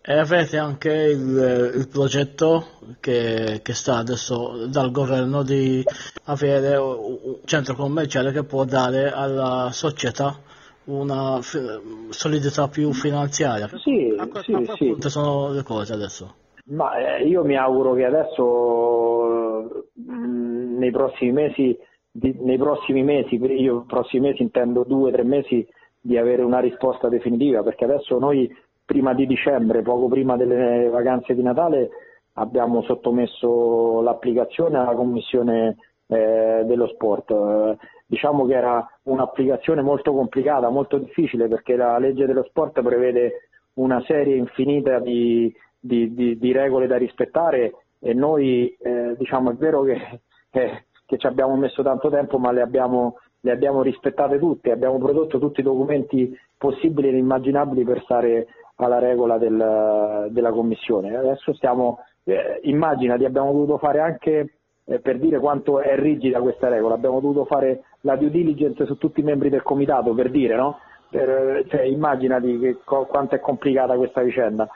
E 0.00 0.18
avete 0.18 0.58
anche 0.58 0.90
il, 0.92 1.72
il 1.76 1.88
progetto 1.88 2.64
che, 2.98 3.60
che, 3.62 3.72
sta 3.72 3.98
adesso 3.98 4.66
dal 4.66 4.90
governo 4.90 5.42
di 5.44 5.84
avere 6.24 6.76
un 6.76 7.38
centro 7.44 7.74
commerciale 7.74 8.32
che 8.32 8.42
può 8.42 8.64
dare 8.64 9.12
alla 9.12 9.70
società 9.72 10.36
una 10.84 11.38
solidità 11.40 12.68
più 12.68 12.92
finanziaria. 12.92 13.68
Sì, 13.68 14.14
sì, 14.42 14.96
sì. 14.98 15.08
sono 15.08 15.52
le 15.52 15.62
cose 15.62 15.92
adesso. 15.92 16.34
Ma 16.64 16.96
eh, 16.96 17.26
io 17.26 17.44
mi 17.44 17.56
auguro 17.56 17.94
che 17.94 18.04
adesso 18.04 19.84
mh, 19.92 20.12
mm, 20.12 20.78
nei 20.78 20.90
prossimi 20.90 21.32
mesi, 21.32 21.76
di, 22.10 22.36
nei 22.40 22.56
prossimi 22.56 23.02
mesi, 23.02 23.36
io 23.36 23.84
prossimi 23.86 24.28
mesi 24.28 24.42
intendo 24.42 24.84
due 24.84 25.10
o 25.10 25.12
tre 25.12 25.24
mesi 25.24 25.66
di 26.00 26.16
avere 26.16 26.42
una 26.42 26.60
risposta 26.60 27.08
definitiva, 27.08 27.62
perché 27.62 27.84
adesso 27.84 28.18
noi 28.18 28.50
prima 28.92 29.14
di 29.14 29.26
dicembre, 29.26 29.80
poco 29.80 30.06
prima 30.08 30.36
delle 30.36 30.88
vacanze 30.90 31.34
di 31.34 31.42
Natale, 31.42 31.88
abbiamo 32.34 32.82
sottomesso 32.82 34.02
l'applicazione 34.02 34.76
alla 34.76 34.92
Commissione 34.94 35.76
eh, 36.08 36.62
dello 36.66 36.86
Sport. 36.88 37.30
Eh, 37.30 37.76
diciamo 38.06 38.44
che 38.44 38.54
era 38.54 38.86
un'applicazione 39.04 39.80
molto 39.80 40.12
complicata, 40.12 40.68
molto 40.68 40.98
difficile, 40.98 41.48
perché 41.48 41.74
la 41.74 41.98
legge 41.98 42.26
dello 42.26 42.44
sport 42.44 42.82
prevede 42.82 43.48
una 43.74 44.02
serie 44.02 44.36
infinita 44.36 44.98
di, 44.98 45.50
di, 45.80 46.12
di, 46.12 46.36
di 46.36 46.52
regole 46.52 46.86
da 46.86 46.98
rispettare 46.98 47.72
e 47.98 48.12
noi 48.12 48.76
eh, 48.78 49.14
diciamo 49.16 49.52
è 49.52 49.54
vero 49.54 49.84
che, 49.84 50.20
eh, 50.52 50.84
che, 51.06 51.16
ci 51.16 51.26
abbiamo 51.26 51.56
messo 51.56 51.82
tanto 51.82 52.10
tempo 52.10 52.36
ma 52.36 52.52
le 52.52 52.60
abbiamo, 52.60 53.16
le 53.40 53.50
abbiamo 53.50 53.80
rispettate 53.80 54.38
tutte, 54.38 54.70
abbiamo 54.70 54.98
prodotto 54.98 55.38
tutti 55.38 55.60
i 55.60 55.64
documenti 55.64 56.38
possibili 56.58 57.08
e 57.08 57.16
immaginabili 57.16 57.82
per 57.82 58.02
stare 58.02 58.46
alla 58.76 58.98
regola 58.98 59.38
del, 59.38 60.28
della 60.30 60.50
Commissione. 60.50 61.16
Adesso 61.16 61.54
stiamo, 61.54 61.98
eh, 62.24 62.60
immaginati, 62.62 63.24
abbiamo 63.24 63.52
dovuto 63.52 63.78
fare 63.78 64.00
anche 64.00 64.54
eh, 64.84 65.00
per 65.00 65.18
dire 65.18 65.38
quanto 65.38 65.80
è 65.80 65.96
rigida 65.96 66.40
questa 66.40 66.68
regola, 66.68 66.94
abbiamo 66.94 67.20
dovuto 67.20 67.44
fare 67.44 67.84
la 68.00 68.16
due 68.16 68.30
diligence 68.30 68.84
su 68.86 68.96
tutti 68.96 69.20
i 69.20 69.24
membri 69.24 69.48
del 69.48 69.62
comitato 69.62 70.14
per 70.14 70.30
dire, 70.30 70.56
no? 70.56 70.78
Per, 71.08 71.64
cioè, 71.68 71.82
immaginati 71.82 72.58
che, 72.58 72.78
quanto 72.84 73.34
è 73.34 73.40
complicata 73.40 73.96
questa 73.96 74.22
vicenda 74.22 74.68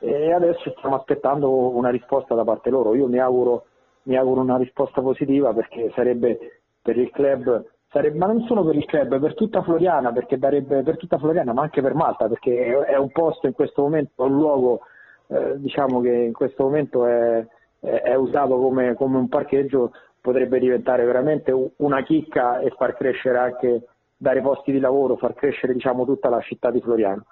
e 0.00 0.32
adesso 0.32 0.74
stiamo 0.78 0.96
aspettando 0.96 1.76
una 1.76 1.90
risposta 1.90 2.34
da 2.34 2.42
parte 2.42 2.70
loro. 2.70 2.94
Io 2.94 3.06
mi 3.06 3.18
auguro, 3.18 3.66
mi 4.04 4.16
auguro 4.16 4.40
una 4.40 4.56
risposta 4.56 5.02
positiva 5.02 5.52
perché 5.52 5.90
sarebbe 5.94 6.62
per 6.82 6.96
il 6.96 7.10
club, 7.10 7.62
sarebbe, 7.90 8.16
ma 8.16 8.26
non 8.26 8.44
solo 8.46 8.64
per 8.64 8.76
il 8.76 8.84
club, 8.84 9.18
per 9.18 9.34
tutta 9.34 9.62
Floriana, 9.62 10.12
perché 10.12 10.38
darebbe 10.38 10.82
per 10.82 10.96
tutta 10.96 11.18
Floriana, 11.18 11.52
ma 11.52 11.62
anche 11.62 11.82
per 11.82 11.94
Malta, 11.94 12.28
perché 12.28 12.84
è, 12.86 12.96
un 12.96 13.10
posto 13.10 13.46
in 13.46 13.52
questo 13.52 13.82
momento, 13.82 14.24
un 14.24 14.36
luogo 14.36 14.80
eh, 15.26 15.54
diciamo 15.58 16.00
che 16.00 16.12
in 16.12 16.32
questo 16.32 16.64
momento 16.64 17.04
è, 17.06 17.44
è, 17.80 18.02
è 18.02 18.14
usato 18.14 18.58
come, 18.58 18.94
come 18.94 19.18
un 19.18 19.28
parcheggio, 19.28 19.92
potrebbe 20.20 20.58
diventare 20.58 21.04
veramente 21.04 21.52
una 21.76 22.02
chicca 22.02 22.60
e 22.60 22.70
far 22.76 22.94
crescere 22.94 23.38
anche, 23.38 23.82
dare 24.16 24.40
posti 24.40 24.70
di 24.70 24.78
lavoro, 24.78 25.16
far 25.16 25.34
crescere 25.34 25.72
diciamo, 25.72 26.04
tutta 26.04 26.28
la 26.28 26.40
città 26.40 26.70
di 26.70 26.80
Floriana. 26.80 27.24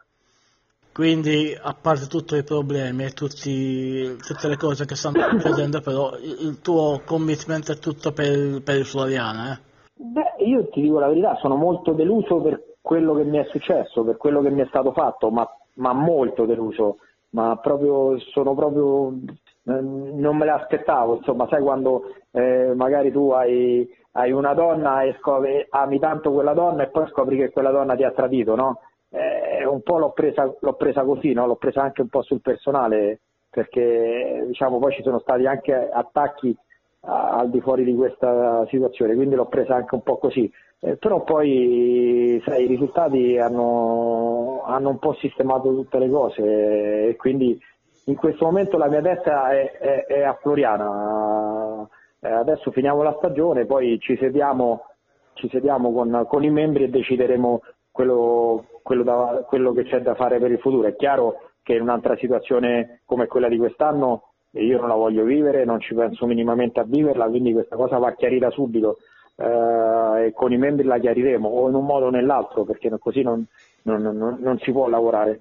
Quindi, 0.91 1.57
a 1.61 1.77
parte 1.81 2.09
tutti 2.09 2.35
i 2.35 2.43
problemi 2.43 3.05
e 3.05 3.11
tutti, 3.11 4.17
tutte 4.17 4.49
le 4.49 4.57
cose 4.57 4.85
che 4.85 4.97
stanno 4.97 5.21
succedendo, 5.39 5.81
però 5.81 6.17
il 6.17 6.59
tuo 6.61 7.03
commitment 7.05 7.71
è 7.71 7.79
tutto 7.79 8.11
per, 8.11 8.61
per 8.63 8.79
il 8.79 8.85
Floriana, 8.85 9.53
eh? 9.53 9.67
Beh, 10.01 10.35
io 10.45 10.69
ti 10.69 10.81
dico 10.81 11.01
la 11.01 11.09
verità, 11.09 11.35
sono 11.37 11.57
molto 11.57 11.93
deluso 11.93 12.41
per 12.41 12.77
quello 12.81 13.15
che 13.15 13.25
mi 13.25 13.39
è 13.39 13.45
successo, 13.45 14.05
per 14.05 14.17
quello 14.17 14.41
che 14.41 14.51
mi 14.51 14.63
è 14.63 14.67
stato 14.67 14.93
fatto, 14.93 15.31
ma, 15.31 15.45
ma 15.75 15.93
molto 15.93 16.47
deluso, 16.47 16.99
ma 17.31 17.57
proprio, 17.61 18.17
sono 18.31 18.55
proprio, 18.55 19.11
eh, 19.11 19.81
non 19.81 20.37
me 20.37 20.45
l'aspettavo, 20.45 21.17
insomma, 21.17 21.49
sai 21.49 21.63
quando 21.63 22.13
eh, 22.31 22.75
magari 22.77 23.11
tu 23.11 23.31
hai, 23.31 23.89
hai 24.13 24.31
una 24.31 24.55
donna 24.55 25.03
e 25.03 25.17
scopri, 25.19 25.67
ami 25.71 25.99
tanto 25.99 26.31
quella 26.33 26.53
donna 26.55 26.85
e 26.85 26.91
poi 26.91 27.09
scopri 27.09 27.37
che 27.37 27.51
quella 27.51 27.71
donna 27.73 27.97
ti 27.97 28.05
ha 28.05 28.13
tradito, 28.13 28.55
no? 28.55 28.81
eh, 29.11 29.67
un 29.67 29.83
po' 29.83 29.99
l'ho 29.99 30.13
presa, 30.13 30.45
l'ho 30.61 30.73
presa 30.75 31.03
così, 31.03 31.33
no? 31.33 31.47
l'ho 31.47 31.57
presa 31.57 31.83
anche 31.83 32.03
un 32.03 32.09
po' 32.09 32.23
sul 32.23 32.41
personale 32.41 33.19
perché 33.51 34.45
diciamo, 34.47 34.79
poi 34.79 34.93
ci 34.93 35.03
sono 35.03 35.19
stati 35.19 35.47
anche 35.47 35.75
attacchi 35.75 36.57
al 37.01 37.51
di 37.51 37.61
fuori 37.61 37.85
di 37.85 37.95
questa 37.95 38.67
situazione, 38.67 39.15
quindi 39.15 39.35
l'ho 39.35 39.47
presa 39.47 39.75
anche 39.75 39.95
un 39.95 40.03
po' 40.03 40.19
così. 40.19 40.51
Eh, 40.81 40.97
però 40.97 41.23
poi 41.25 42.41
sai, 42.45 42.65
i 42.65 42.67
risultati 42.67 43.37
hanno, 43.37 44.63
hanno, 44.65 44.91
un 44.91 44.99
po' 44.99 45.15
sistemato 45.15 45.75
tutte 45.75 45.99
le 45.99 46.09
cose 46.09 47.09
e 47.09 47.17
quindi 47.17 47.61
in 48.05 48.15
questo 48.15 48.45
momento 48.45 48.79
la 48.79 48.89
mia 48.89 49.03
testa 49.03 49.51
è, 49.51 49.73
è, 49.73 50.05
è 50.07 50.23
a 50.23 50.35
Floriana. 50.41 51.87
Eh, 52.21 52.31
adesso 52.31 52.71
finiamo 52.71 53.03
la 53.03 53.15
stagione, 53.19 53.67
poi 53.67 53.99
ci 54.01 54.17
sediamo, 54.19 54.87
ci 55.35 55.49
sediamo 55.49 55.93
con, 55.93 56.27
con, 56.29 56.45
i 56.45 56.51
membri 56.51 56.85
e 56.85 56.91
decideremo 56.91 57.61
quello, 57.91 58.65
quello, 58.83 59.03
da, 59.03 59.45
quello 59.47 59.73
che 59.73 59.85
c'è 59.85 60.01
da 60.01 60.15
fare 60.15 60.39
per 60.39 60.51
il 60.51 60.59
futuro. 60.59 60.87
È 60.87 60.97
chiaro 60.97 61.41
che 61.63 61.75
in 61.75 61.83
un'altra 61.83 62.17
situazione 62.17 63.03
come 63.05 63.27
quella 63.27 63.49
di 63.49 63.59
quest'anno 63.59 64.28
io 64.53 64.79
non 64.79 64.89
la 64.89 64.95
voglio 64.95 65.25
vivere, 65.25 65.65
non 65.65 65.81
ci 65.81 65.95
penso 65.95 66.27
minimamente 66.27 66.81
a 66.81 66.85
viverla, 66.85 67.27
quindi 67.27 67.53
questa 67.53 67.77
cosa 67.77 67.99
va 67.99 68.15
chiarita 68.15 68.51
subito 68.51 68.99
eh, 69.37 70.27
e 70.27 70.33
con 70.35 70.53
i 70.53 70.57
membri 70.57 70.87
la 70.87 70.99
chiariremo 70.99 71.49
o 71.49 71.69
in 71.69 71.75
un 71.75 71.85
modo 71.85 72.07
o 72.07 72.11
nell'altro 72.11 72.65
perché 72.65 72.91
così 72.99 73.23
non, 73.23 73.45
non, 73.83 74.03
non, 74.03 74.39
non 74.41 74.59
si 74.61 74.73
può 74.73 74.89
lavorare. 74.89 75.41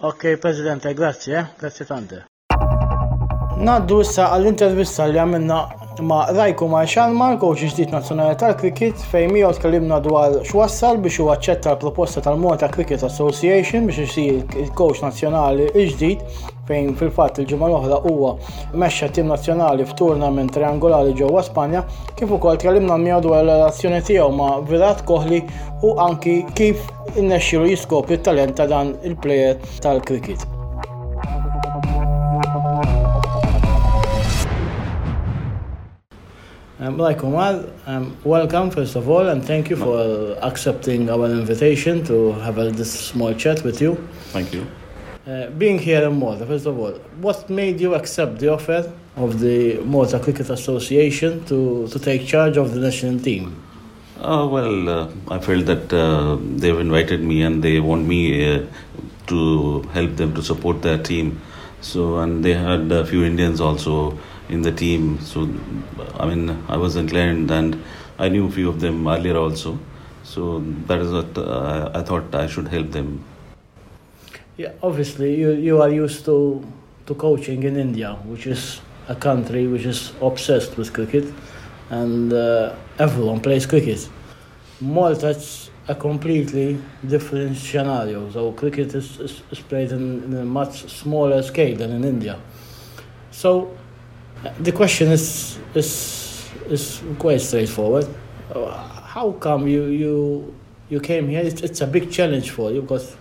Ok 0.00 0.38
Presidente, 0.38 0.92
grazie, 0.94 1.38
eh? 1.38 1.46
grazie 1.58 1.84
tante. 1.84 2.26
Naddu 3.62 4.00
issa 4.02 4.32
għall-intervista 4.32 5.04
li 5.06 5.20
għamilna 5.20 5.58
ma' 6.02 6.24
Rajko 6.32 6.66
Marxalma, 6.72 7.28
l-coach 7.34 7.66
ġdid 7.68 7.92
nazzjonali 7.94 8.34
tal-cricket, 8.40 8.98
fejn 9.12 9.30
miegħu 9.36 9.52
tkellimna 9.58 10.00
dwar 10.02 10.38
x'wassal 10.40 10.98
biex 11.04 11.20
huwa 11.22 11.36
aċċetta 11.36 11.76
l-proposta 11.76 12.24
tal-Malta 12.24 12.70
Cricket 12.72 13.04
Association 13.06 13.86
biex 13.86 14.08
isir 14.08 14.40
il-coach 14.64 15.04
nazzjonali 15.04 15.68
l-ġdid 15.68 16.24
fejn 16.68 16.94
fil-fatt 16.98 17.40
il-ġimgħa 17.42 17.68
l-oħra 17.68 17.98
huwa 18.06 18.32
mexxa 18.78 19.08
tim 19.16 19.30
nazzjonali 19.32 19.86
f'turnament 19.88 20.54
triangolari 20.54 21.14
ġewwa 21.18 21.42
Spanja, 21.46 21.82
kif 22.18 22.30
ukoll 22.36 22.60
tkellimna 22.60 22.98
miegħu 23.02 23.20
dwar 23.26 23.42
l-relazzjoni 23.42 24.00
tiegħu 24.06 24.30
ma' 24.38 24.54
Virat 24.70 25.04
Kohli 25.08 25.42
u 25.82 25.94
anki 26.06 26.40
kif 26.58 26.82
innexxielu 27.18 27.72
jiskopri 27.72 28.20
t-talent 28.20 28.58
ta' 28.60 28.68
dan 28.70 28.94
il-plejer 29.02 29.58
tal-cricket. 29.82 30.46
Um, 36.82 36.98
like 36.98 37.22
Omar, 37.22 37.64
um, 37.86 38.16
welcome 38.24 38.68
first 38.68 38.96
of 38.96 39.08
all, 39.08 39.28
and 39.28 39.44
thank 39.44 39.70
you 39.70 39.76
for 39.76 40.36
accepting 40.42 41.08
our 41.10 41.26
invitation 41.26 42.02
to 42.04 42.32
have 42.40 42.58
a, 42.58 42.70
this 42.70 42.90
small 42.90 43.32
chat 43.34 43.62
with 43.62 43.80
you. 43.80 43.94
Thank 44.32 44.52
you. 44.52 44.66
Uh, 45.24 45.46
being 45.50 45.78
here 45.78 46.02
in 46.02 46.18
Malta, 46.18 46.44
first 46.44 46.66
of 46.66 46.76
all, 46.76 46.94
what 47.20 47.48
made 47.48 47.80
you 47.80 47.94
accept 47.94 48.40
the 48.40 48.48
offer 48.48 48.92
of 49.14 49.38
the 49.38 49.78
Malta 49.84 50.18
Cricket 50.18 50.50
Association 50.50 51.44
to, 51.44 51.86
to 51.86 51.98
take 52.00 52.26
charge 52.26 52.56
of 52.56 52.74
the 52.74 52.80
national 52.80 53.20
team? 53.20 53.62
Uh, 54.18 54.48
well, 54.50 54.88
uh, 54.88 55.08
I 55.28 55.38
felt 55.38 55.66
that 55.66 55.92
uh, 55.92 56.38
they've 56.40 56.78
invited 56.78 57.22
me 57.22 57.42
and 57.42 57.62
they 57.62 57.78
want 57.78 58.04
me 58.04 58.52
uh, 58.52 58.66
to 59.28 59.82
help 59.92 60.16
them 60.16 60.34
to 60.34 60.42
support 60.42 60.82
their 60.82 60.98
team. 60.98 61.40
So, 61.82 62.18
and 62.18 62.44
they 62.44 62.54
had 62.54 62.90
a 62.90 63.06
few 63.06 63.22
Indians 63.22 63.60
also 63.60 64.18
in 64.48 64.62
the 64.62 64.72
team. 64.72 65.20
So, 65.20 65.48
I 66.14 66.26
mean, 66.26 66.64
I 66.68 66.76
was 66.76 66.96
inclined, 66.96 67.48
and 67.52 67.80
I 68.18 68.28
knew 68.28 68.48
a 68.48 68.50
few 68.50 68.68
of 68.68 68.80
them 68.80 69.06
earlier 69.06 69.36
also. 69.36 69.78
So 70.24 70.60
that 70.86 70.98
is 71.00 71.12
what 71.12 71.38
uh, 71.38 71.90
I 71.94 72.02
thought 72.02 72.34
I 72.34 72.48
should 72.48 72.68
help 72.68 72.90
them. 72.90 73.24
Yeah, 74.58 74.72
obviously, 74.82 75.34
you 75.34 75.52
you 75.52 75.80
are 75.80 75.88
used 75.88 76.24
to 76.26 76.62
to 77.06 77.14
coaching 77.14 77.62
in 77.62 77.76
India, 77.76 78.18
which 78.26 78.46
is 78.46 78.82
a 79.08 79.14
country 79.14 79.66
which 79.66 79.86
is 79.86 80.12
obsessed 80.20 80.76
with 80.76 80.92
cricket, 80.92 81.24
and 81.90 82.32
uh, 82.32 82.74
everyone 82.98 83.40
plays 83.40 83.64
cricket. 83.66 84.08
Malta 84.80 85.28
is 85.28 85.70
a 85.88 85.94
completely 85.94 86.76
different 87.08 87.56
scenario. 87.56 88.30
So 88.30 88.52
cricket 88.52 88.94
is, 88.94 89.18
is, 89.20 89.42
is 89.50 89.60
played 89.60 89.90
in, 89.90 90.22
in, 90.24 90.34
a 90.34 90.44
much 90.44 90.88
smaller 90.88 91.42
scale 91.42 91.76
than 91.76 91.92
in 91.92 92.04
India. 92.04 92.38
So 93.30 93.74
the 94.60 94.72
question 94.72 95.12
is 95.12 95.58
is 95.74 96.50
is 96.68 97.02
quite 97.18 97.40
straightforward. 97.40 98.06
How 98.52 99.32
come 99.40 99.66
you 99.66 99.84
you 99.84 100.54
you 100.90 101.00
came 101.00 101.28
here? 101.28 101.40
It's, 101.40 101.62
it's 101.62 101.80
a 101.80 101.86
big 101.86 102.10
challenge 102.10 102.50
for 102.50 102.70
you 102.70 102.82
because 102.82 103.16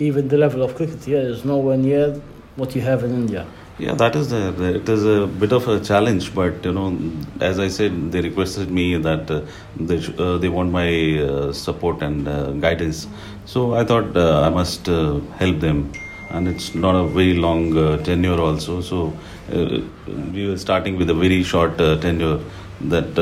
even 0.00 0.28
the 0.28 0.38
level 0.38 0.62
of 0.62 0.74
cricket 0.74 1.04
here 1.04 1.20
is 1.20 1.44
nowhere 1.44 1.76
near 1.76 2.20
what 2.56 2.74
you 2.74 2.80
have 2.80 3.04
in 3.04 3.12
India. 3.12 3.46
Yeah, 3.78 3.94
that 3.94 4.14
is 4.14 4.28
the, 4.28 4.74
it 4.74 4.88
is 4.88 5.06
a 5.06 5.26
bit 5.26 5.52
of 5.52 5.66
a 5.66 5.80
challenge, 5.80 6.34
but 6.34 6.64
you 6.64 6.72
know, 6.72 6.98
as 7.40 7.58
I 7.58 7.68
said, 7.68 8.12
they 8.12 8.20
requested 8.20 8.70
me 8.70 8.96
that 8.96 9.30
uh, 9.30 9.40
they 9.76 9.98
uh, 10.18 10.36
they 10.36 10.50
want 10.50 10.70
my 10.70 11.18
uh, 11.18 11.52
support 11.52 12.02
and 12.02 12.28
uh, 12.28 12.52
guidance. 12.52 13.06
So 13.46 13.74
I 13.74 13.84
thought 13.84 14.14
uh, 14.16 14.42
I 14.42 14.50
must 14.50 14.88
uh, 14.88 15.20
help 15.38 15.60
them, 15.60 15.92
and 16.28 16.46
it's 16.46 16.74
not 16.74 16.94
a 16.94 17.06
very 17.06 17.34
long 17.34 17.72
tenure 18.04 18.38
also. 18.38 18.80
So 18.82 19.16
we 19.50 20.46
were 20.46 20.58
starting 20.58 20.98
with 20.98 21.08
a 21.08 21.14
very 21.14 21.42
short 21.42 21.78
tenure 21.78 22.38
that 22.82 23.14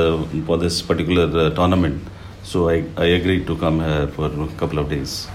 for 0.46 0.58
this 0.58 0.82
particular 0.82 1.50
tournament. 1.50 2.02
So 2.42 2.68
I, 2.68 2.84
I 2.96 3.06
agreed 3.20 3.46
to 3.46 3.56
come 3.56 3.80
here 3.80 4.08
for 4.08 4.26
a 4.26 4.48
couple 4.56 4.78
of 4.78 4.88
days. 4.88 5.28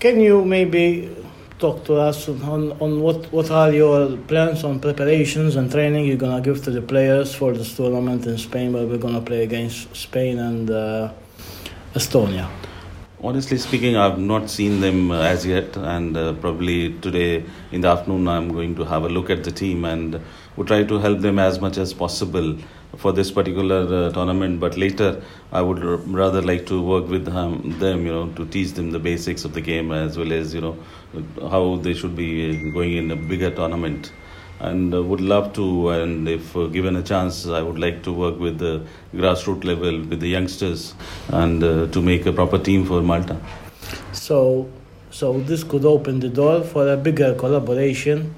Can 0.00 0.18
you 0.18 0.46
maybe 0.46 1.14
talk 1.58 1.84
to 1.84 1.96
us 1.96 2.26
on, 2.26 2.72
on 2.80 3.02
what, 3.02 3.30
what 3.30 3.50
are 3.50 3.70
your 3.70 4.16
plans 4.16 4.64
on 4.64 4.80
preparations 4.80 5.56
and 5.56 5.70
training 5.70 6.06
you're 6.06 6.16
going 6.16 6.34
to 6.34 6.40
give 6.40 6.64
to 6.64 6.70
the 6.70 6.80
players 6.80 7.34
for 7.34 7.52
this 7.52 7.76
tournament 7.76 8.24
in 8.24 8.38
Spain 8.38 8.72
where 8.72 8.86
we're 8.86 8.96
going 8.96 9.12
to 9.12 9.20
play 9.20 9.42
against 9.42 9.94
Spain 9.94 10.38
and 10.38 10.70
uh, 10.70 11.12
Estonia? 11.92 12.48
Honestly 13.22 13.58
speaking, 13.58 13.98
I've 13.98 14.18
not 14.18 14.48
seen 14.48 14.80
them 14.80 15.10
uh, 15.10 15.20
as 15.20 15.44
yet, 15.44 15.76
and 15.76 16.16
uh, 16.16 16.32
probably 16.32 16.94
today 17.00 17.44
in 17.70 17.82
the 17.82 17.88
afternoon 17.88 18.26
I'm 18.26 18.48
going 18.48 18.74
to 18.76 18.84
have 18.86 19.04
a 19.04 19.08
look 19.10 19.28
at 19.28 19.44
the 19.44 19.52
team 19.52 19.84
and 19.84 20.18
we'll 20.56 20.66
try 20.66 20.82
to 20.82 20.98
help 20.98 21.20
them 21.20 21.38
as 21.38 21.60
much 21.60 21.76
as 21.76 21.92
possible 21.92 22.56
for 22.96 23.12
this 23.12 23.30
particular 23.30 24.08
uh, 24.08 24.12
tournament. 24.12 24.60
But 24.60 24.76
later, 24.76 25.22
I 25.52 25.62
would 25.62 25.84
r- 25.84 25.96
rather 25.96 26.42
like 26.42 26.66
to 26.66 26.82
work 26.82 27.08
with 27.08 27.28
um, 27.28 27.76
them, 27.78 28.06
you 28.06 28.12
know, 28.12 28.28
to 28.32 28.46
teach 28.46 28.72
them 28.72 28.90
the 28.90 28.98
basics 28.98 29.44
of 29.44 29.54
the 29.54 29.60
game 29.60 29.92
as 29.92 30.18
well 30.18 30.32
as 30.32 30.54
you 30.54 30.60
know 30.60 30.76
how 31.50 31.76
they 31.76 31.94
should 31.94 32.16
be 32.16 32.70
going 32.72 32.92
in 32.96 33.10
a 33.10 33.16
bigger 33.16 33.50
tournament. 33.50 34.12
And 34.60 34.94
uh, 34.94 35.02
would 35.02 35.22
love 35.22 35.54
to, 35.54 35.88
and 35.88 36.28
if 36.28 36.54
uh, 36.54 36.66
given 36.66 36.94
a 36.96 37.02
chance, 37.02 37.46
I 37.46 37.62
would 37.62 37.78
like 37.78 38.02
to 38.02 38.12
work 38.12 38.38
with 38.38 38.58
the 38.58 38.84
grassroots 39.14 39.64
level 39.64 40.00
with 40.00 40.20
the 40.20 40.28
youngsters 40.28 40.94
and 41.28 41.64
uh, 41.64 41.86
to 41.86 42.02
make 42.02 42.26
a 42.26 42.32
proper 42.32 42.58
team 42.58 42.84
for 42.84 43.00
Malta. 43.00 43.40
So, 44.12 44.68
so 45.10 45.40
this 45.40 45.64
could 45.64 45.86
open 45.86 46.20
the 46.20 46.28
door 46.28 46.62
for 46.62 46.92
a 46.92 46.96
bigger 46.96 47.34
collaboration 47.34 48.34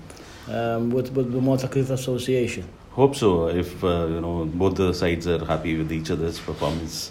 um, 0.49 0.91
with, 0.91 1.11
with 1.13 1.33
the 1.33 1.41
Malta 1.41 1.67
Cricket 1.67 1.91
Association. 1.91 2.69
Hope 2.95 3.17
so. 3.17 3.49
If 3.49 3.83
uh, 3.83 4.07
you 4.07 4.21
know 4.21 4.45
both 4.45 4.75
the 4.77 4.93
sides 4.93 5.27
are 5.27 5.43
happy 5.47 5.79
with 5.79 5.91
each 5.91 6.11
other's 6.11 6.39
performance. 6.39 7.11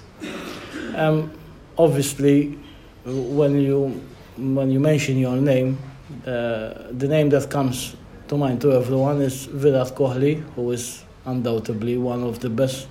Um, 0.95 1.31
obviously, 1.75 2.59
when 3.03 3.59
you 3.59 4.00
when 4.38 4.69
you 4.69 4.79
mention 4.79 5.17
your 5.17 5.38
name, 5.38 5.79
uh, 6.21 6.91
the 6.91 7.07
name 7.07 7.29
that 7.29 7.50
comes 7.50 7.95
to 8.27 8.38
mind 8.38 8.61
to 8.61 8.73
everyone 8.73 9.23
is 9.23 9.45
Virat 9.45 9.95
Kohli, 9.95 10.43
who 10.55 10.69
is 10.69 11.03
undoubtedly 11.25 11.97
one 11.97 12.21
of 12.21 12.39
the 12.41 12.50
best 12.50 12.88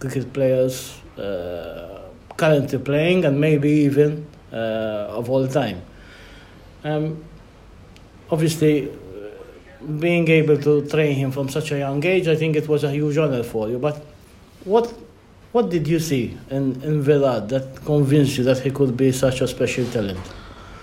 cricket 0.00 0.32
players 0.32 1.00
uh, 1.16 2.00
currently 2.36 2.78
playing, 2.80 3.24
and 3.24 3.40
maybe 3.40 3.70
even 3.70 4.26
uh, 4.52 5.14
of 5.14 5.30
all 5.30 5.46
time. 5.46 5.80
Um, 6.82 7.22
obviously, 8.32 8.90
being 9.86 10.28
able 10.28 10.58
to 10.58 10.86
train 10.88 11.14
him 11.14 11.30
from 11.30 11.48
such 11.48 11.72
a 11.72 11.78
young 11.78 12.04
age, 12.04 12.28
I 12.28 12.36
think 12.36 12.56
it 12.56 12.68
was 12.68 12.84
a 12.84 12.90
huge 12.90 13.16
honor 13.16 13.42
for 13.42 13.68
you. 13.68 13.78
But 13.78 14.04
what 14.64 14.92
what 15.52 15.70
did 15.70 15.88
you 15.88 15.98
see 16.00 16.36
in, 16.50 16.82
in 16.82 17.00
Virat 17.02 17.48
that 17.48 17.84
convinced 17.84 18.36
you 18.36 18.44
that 18.44 18.58
he 18.58 18.70
could 18.70 18.96
be 18.96 19.10
such 19.12 19.40
a 19.40 19.48
special 19.48 19.86
talent? 19.86 20.20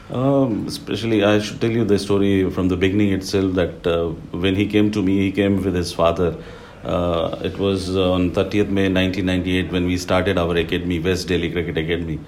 Um, 0.10 0.66
especially, 0.68 1.24
I 1.24 1.40
should 1.40 1.62
tell 1.62 1.70
you 1.70 1.84
the 1.84 2.00
story 2.00 2.50
from 2.50 2.70
the 2.70 2.78
beginning 2.78 3.12
itself. 3.14 3.54
That 3.54 3.86
uh, 3.86 4.10
when 4.32 4.56
he 4.56 4.68
came 4.68 4.92
to 4.92 5.04
me, 5.04 5.20
he 5.20 5.32
came 5.32 5.64
with 5.64 5.76
his 5.76 5.94
father. 5.94 6.36
Uh, 6.84 7.38
it 7.44 7.58
was 7.58 7.96
on 7.96 8.32
30th 8.32 8.70
May 8.70 8.90
1998 8.90 9.72
when 9.72 9.86
we 9.86 9.98
started 9.98 10.38
our 10.38 10.56
academy, 10.58 11.00
West 11.00 11.28
Delhi 11.28 11.52
Cricket 11.52 11.78
Academy 11.78 12.20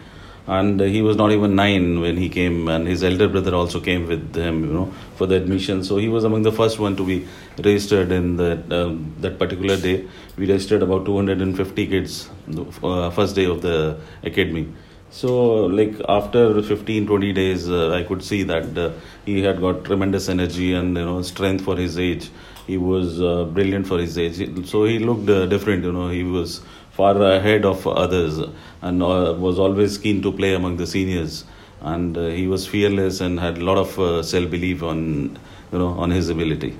and 0.47 0.79
he 0.79 1.01
was 1.01 1.17
not 1.17 1.31
even 1.31 1.55
nine 1.55 2.01
when 2.01 2.17
he 2.17 2.29
came 2.29 2.67
and 2.67 2.87
his 2.87 3.03
elder 3.03 3.27
brother 3.27 3.55
also 3.55 3.79
came 3.79 4.07
with 4.07 4.35
him 4.35 4.63
you 4.63 4.73
know 4.73 4.93
for 5.15 5.25
the 5.25 5.35
admission. 5.35 5.83
So 5.83 5.97
he 5.97 6.07
was 6.07 6.23
among 6.23 6.43
the 6.43 6.51
first 6.51 6.77
one 6.79 6.95
to 6.97 7.05
be 7.05 7.27
registered 7.57 8.11
in 8.11 8.37
that 8.37 8.71
um, 8.71 9.13
that 9.21 9.39
particular 9.39 9.77
day. 9.77 10.07
We 10.37 10.47
registered 10.47 10.83
about 10.83 11.05
250 11.05 11.87
kids 11.87 12.29
uh, 12.83 13.09
first 13.09 13.35
day 13.35 13.45
of 13.45 13.61
the 13.61 13.97
academy. 14.23 14.71
So 15.09 15.65
like 15.65 15.95
after 16.09 16.61
15 16.61 17.07
20 17.07 17.31
days 17.33 17.69
uh, 17.69 17.91
i 17.91 18.03
could 18.03 18.21
see 18.21 18.43
that 18.43 18.77
uh, 18.77 18.91
he 19.25 19.41
had 19.41 19.61
got 19.61 19.85
tremendous 19.85 20.27
energy 20.29 20.73
and 20.73 20.97
you 20.97 21.05
know 21.05 21.21
strength 21.21 21.63
for 21.63 21.75
his 21.75 21.97
age. 21.97 22.29
He 22.67 22.77
was 22.77 23.21
uh, 23.21 23.45
brilliant 23.45 23.87
for 23.87 23.99
his 23.99 24.17
age. 24.17 24.67
So 24.67 24.85
he 24.85 24.99
looked 24.99 25.29
uh, 25.29 25.45
different 25.47 25.83
you 25.83 25.91
know 25.91 26.09
he 26.09 26.23
was 26.23 26.61
far 26.95 27.21
ahead 27.21 27.65
of 27.65 27.85
others 27.87 28.39
and 28.81 29.03
uh, 29.03 29.35
was 29.37 29.59
always 29.59 29.97
keen 29.97 30.21
to 30.21 30.31
play 30.31 30.53
among 30.53 30.77
the 30.77 30.87
seniors. 30.87 31.43
And 31.81 32.17
uh, 32.17 32.27
he 32.27 32.47
was 32.47 32.65
fearless 32.65 33.21
and 33.21 33.39
had 33.39 33.57
a 33.57 33.63
lot 33.63 33.77
of 33.77 33.99
uh, 33.99 34.23
self 34.23 34.49
belief 34.49 34.81
on, 34.81 35.37
you 35.71 35.77
know, 35.77 35.89
on 35.89 36.09
his 36.11 36.29
ability. 36.29 36.77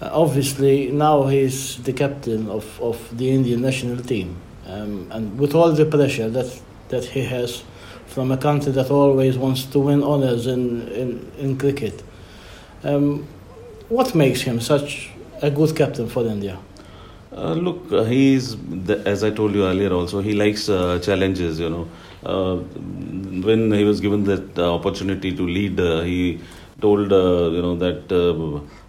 obviously, 0.00 0.90
now 0.90 1.26
he's 1.26 1.82
the 1.82 1.92
captain 1.92 2.48
of, 2.48 2.80
of 2.80 3.16
the 3.16 3.30
Indian 3.30 3.60
national 3.60 4.02
team. 4.02 4.36
Um, 4.66 5.08
and 5.10 5.38
with 5.38 5.54
all 5.54 5.72
the 5.72 5.84
pressure 5.84 6.30
that, 6.30 6.60
that 6.88 7.04
he 7.04 7.24
has 7.24 7.62
from 8.06 8.32
a 8.32 8.36
country 8.36 8.72
that 8.72 8.90
always 8.90 9.36
wants 9.36 9.64
to 9.66 9.78
win 9.78 10.02
honours 10.02 10.46
in, 10.46 10.88
in, 10.88 11.32
in 11.38 11.58
cricket, 11.58 12.02
um, 12.84 13.26
what 13.88 14.14
makes 14.14 14.42
him 14.42 14.60
such 14.60 15.10
a 15.42 15.50
good 15.50 15.76
captain 15.76 16.08
for 16.08 16.24
India? 16.26 16.58
Uh, 17.32 17.52
look, 17.54 17.92
uh, 17.92 18.02
he's 18.04 18.56
as 19.06 19.22
I 19.22 19.30
told 19.30 19.54
you 19.54 19.64
earlier. 19.64 19.92
Also, 19.92 20.20
he 20.20 20.32
likes 20.34 20.68
uh, 20.68 20.98
challenges. 20.98 21.60
You 21.60 21.70
know, 21.70 21.88
uh, 22.24 22.56
when 23.46 23.70
he 23.72 23.84
was 23.84 24.00
given 24.00 24.24
that 24.24 24.58
uh, 24.58 24.74
opportunity 24.74 25.34
to 25.36 25.42
lead, 25.42 25.78
uh, 25.78 26.00
he 26.00 26.40
told 26.80 27.12
you 27.12 27.62
know 27.62 27.76
that 27.76 28.10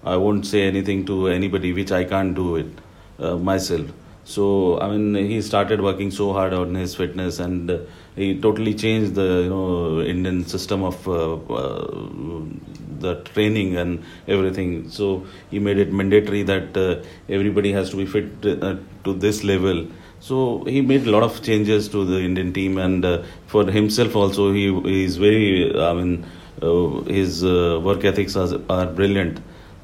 I 0.04 0.16
won't 0.16 0.46
say 0.46 0.64
anything 0.64 1.06
to 1.06 1.28
anybody 1.28 1.72
which 1.74 1.92
I 1.92 2.04
can't 2.04 2.34
do 2.34 2.56
it 2.56 2.72
myself. 3.20 3.86
So 4.24 4.80
I 4.80 4.90
mean, 4.90 5.16
he 5.16 5.42
started 5.42 5.82
working 5.82 6.12
so 6.12 6.34
hard 6.34 6.54
on 6.54 6.76
his 6.76 6.96
fitness, 6.96 7.40
and 7.40 7.88
he 8.16 8.40
totally 8.40 8.74
changed 8.74 9.16
the 9.16 9.42
you 9.44 9.50
know 9.50 10.02
Indian 10.02 10.46
system 10.46 10.84
of 10.84 11.08
the 13.02 13.16
training 13.34 13.76
and 13.78 14.04
everything. 14.28 14.90
So 14.90 15.26
he 15.50 15.60
made 15.60 15.78
it 15.78 15.92
mandatory 15.92 16.44
that 16.44 16.78
uh, 16.78 17.04
everybody 17.30 17.72
has 17.74 17.90
to 17.92 17.98
be 17.98 18.06
fit 18.06 18.46
uh, 18.46 18.78
to 19.04 19.14
this 19.14 19.44
level. 19.44 19.88
So 20.20 20.64
he 20.66 20.82
made 20.82 21.08
a 21.08 21.12
lot 21.12 21.24
of 21.24 21.42
changes 21.42 21.90
to 21.90 22.06
the 22.06 22.20
Indian 22.20 22.54
team, 22.54 22.78
and 22.78 23.04
uh, 23.04 23.24
for 23.48 23.66
himself 23.66 24.16
also, 24.16 24.54
he 24.54 25.04
is 25.04 25.18
very. 25.18 25.76
I 25.78 25.94
mean, 25.94 26.26
uh, 26.62 27.02
his 27.02 27.44
uh, 27.44 27.80
work 27.84 28.06
ethics 28.06 28.36
are, 28.36 28.60
are 28.70 28.86
brilliant. 28.86 29.42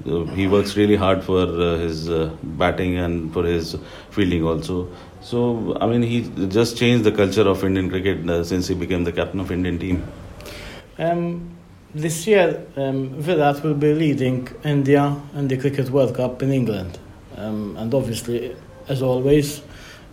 Uh, 0.08 0.24
he 0.26 0.48
works 0.48 0.78
really 0.78 0.96
hard 0.96 1.24
for 1.24 1.46
his 1.78 2.10
batting 2.44 2.98
and 2.98 3.34
for 3.34 3.44
his 3.44 3.76
fielding 4.12 4.44
also. 4.44 4.88
So 5.22 5.78
I 5.82 5.88
mean, 5.88 6.02
he 6.02 6.22
just 6.48 6.78
changed 6.78 7.04
the 7.04 7.12
culture 7.12 7.48
of 7.48 7.64
Indian 7.64 7.90
cricket 7.90 8.46
since 8.46 8.68
he 8.68 8.76
became 8.76 9.04
the 9.04 9.12
captain 9.12 9.40
of 9.40 9.52
Indian 9.52 9.78
team. 9.78 10.08
Um, 10.98 11.58
this 11.94 12.28
year, 12.28 12.66
um, 12.76 13.10
Virat 13.20 13.64
will 13.64 13.74
be 13.74 13.94
leading 13.94 14.48
India 14.64 15.16
in 15.36 15.48
the 15.48 15.58
Cricket 15.58 15.90
World 15.90 16.16
Cup 16.16 16.42
in 16.44 16.52
England. 16.52 17.00
Um, 17.36 17.76
and 17.78 17.94
obviously, 17.94 18.56
as 18.88 19.02
always, 19.02 19.62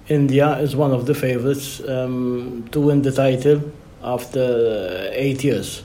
India 0.08 0.58
is 0.58 0.76
one 0.76 0.92
of 0.92 1.06
the 1.06 1.14
favourites 1.14 1.80
um, 1.88 2.68
to 2.70 2.80
win 2.80 3.02
the 3.02 3.12
title 3.12 3.72
after 4.02 5.10
eight 5.12 5.42
years. 5.42 5.82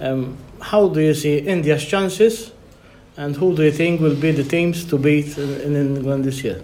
Um, 0.00 0.36
how 0.60 0.88
do 0.88 1.00
you 1.00 1.14
see 1.14 1.38
India's 1.38 1.84
chances, 1.84 2.52
and 3.16 3.36
who 3.36 3.54
do 3.54 3.62
you 3.62 3.72
think 3.72 4.00
will 4.00 4.16
be 4.16 4.30
the 4.30 4.44
teams 4.44 4.84
to 4.86 4.98
beat 4.98 5.38
in, 5.38 5.60
in 5.60 5.96
England 5.96 6.24
this 6.24 6.42
year? 6.44 6.62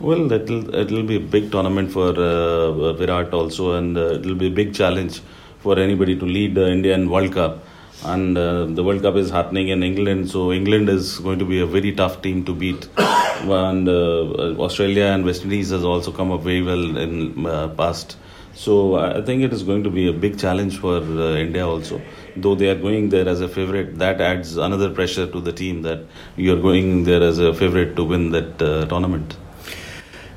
Well, 0.00 0.32
it'll 0.32 0.74
it'll 0.74 1.02
be 1.02 1.16
a 1.16 1.20
big 1.20 1.52
tournament 1.52 1.92
for 1.92 2.08
uh, 2.08 2.92
Virat 2.94 3.32
also, 3.32 3.74
and 3.74 3.96
uh, 3.96 4.14
it'll 4.14 4.34
be 4.34 4.48
a 4.48 4.56
big 4.62 4.74
challenge 4.74 5.20
for 5.60 5.78
anybody 5.78 6.18
to 6.18 6.24
lead 6.24 6.54
the 6.54 6.68
Indian 6.68 7.08
World 7.08 7.32
Cup 7.32 7.62
and 8.04 8.36
uh, 8.36 8.64
the 8.64 8.82
World 8.82 9.02
Cup 9.02 9.16
is 9.16 9.30
happening 9.30 9.68
in 9.68 9.82
England, 9.82 10.30
so 10.30 10.52
England 10.52 10.88
is 10.88 11.18
going 11.20 11.38
to 11.38 11.44
be 11.44 11.60
a 11.60 11.66
very 11.66 11.92
tough 11.92 12.20
team 12.20 12.44
to 12.44 12.54
beat. 12.54 12.88
and 12.98 13.88
uh, 13.88 14.60
Australia 14.60 15.04
and 15.04 15.24
West 15.24 15.44
Indies 15.44 15.70
has 15.70 15.84
also 15.84 16.10
come 16.10 16.32
up 16.32 16.40
very 16.40 16.62
well 16.62 16.96
in 16.96 17.46
uh, 17.46 17.68
past. 17.68 18.16
So 18.54 18.96
I 18.96 19.22
think 19.22 19.42
it 19.42 19.52
is 19.52 19.62
going 19.62 19.82
to 19.84 19.90
be 19.90 20.08
a 20.08 20.12
big 20.12 20.38
challenge 20.38 20.78
for 20.78 20.96
uh, 20.96 21.36
India 21.36 21.66
also. 21.66 22.00
Though 22.36 22.54
they 22.54 22.68
are 22.68 22.74
going 22.74 23.08
there 23.08 23.28
as 23.28 23.40
a 23.40 23.48
favorite, 23.48 23.98
that 23.98 24.20
adds 24.20 24.56
another 24.56 24.90
pressure 24.90 25.26
to 25.26 25.40
the 25.40 25.52
team 25.52 25.82
that 25.82 26.00
you 26.36 26.52
are 26.54 26.60
going 26.60 27.04
there 27.04 27.22
as 27.22 27.38
a 27.38 27.54
favorite 27.54 27.96
to 27.96 28.04
win 28.04 28.30
that 28.30 28.60
uh, 28.60 28.86
tournament. 28.86 29.36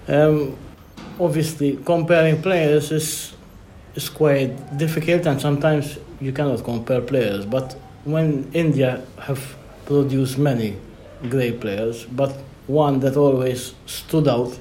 Um, 0.07 0.57
obviously, 1.19 1.77
comparing 1.85 2.41
players 2.41 2.91
is 2.91 3.33
is 3.95 4.09
quite 4.09 4.77
difficult, 4.77 5.25
and 5.25 5.39
sometimes 5.39 5.97
you 6.19 6.31
cannot 6.31 6.63
compare 6.63 7.01
players. 7.01 7.45
But 7.45 7.75
when 8.03 8.49
India 8.53 9.01
have 9.19 9.55
produced 9.85 10.37
many 10.37 10.77
great 11.29 11.59
players, 11.59 12.05
but 12.05 12.35
one 12.67 12.99
that 12.99 13.15
always 13.15 13.73
stood 13.85 14.27
out 14.27 14.57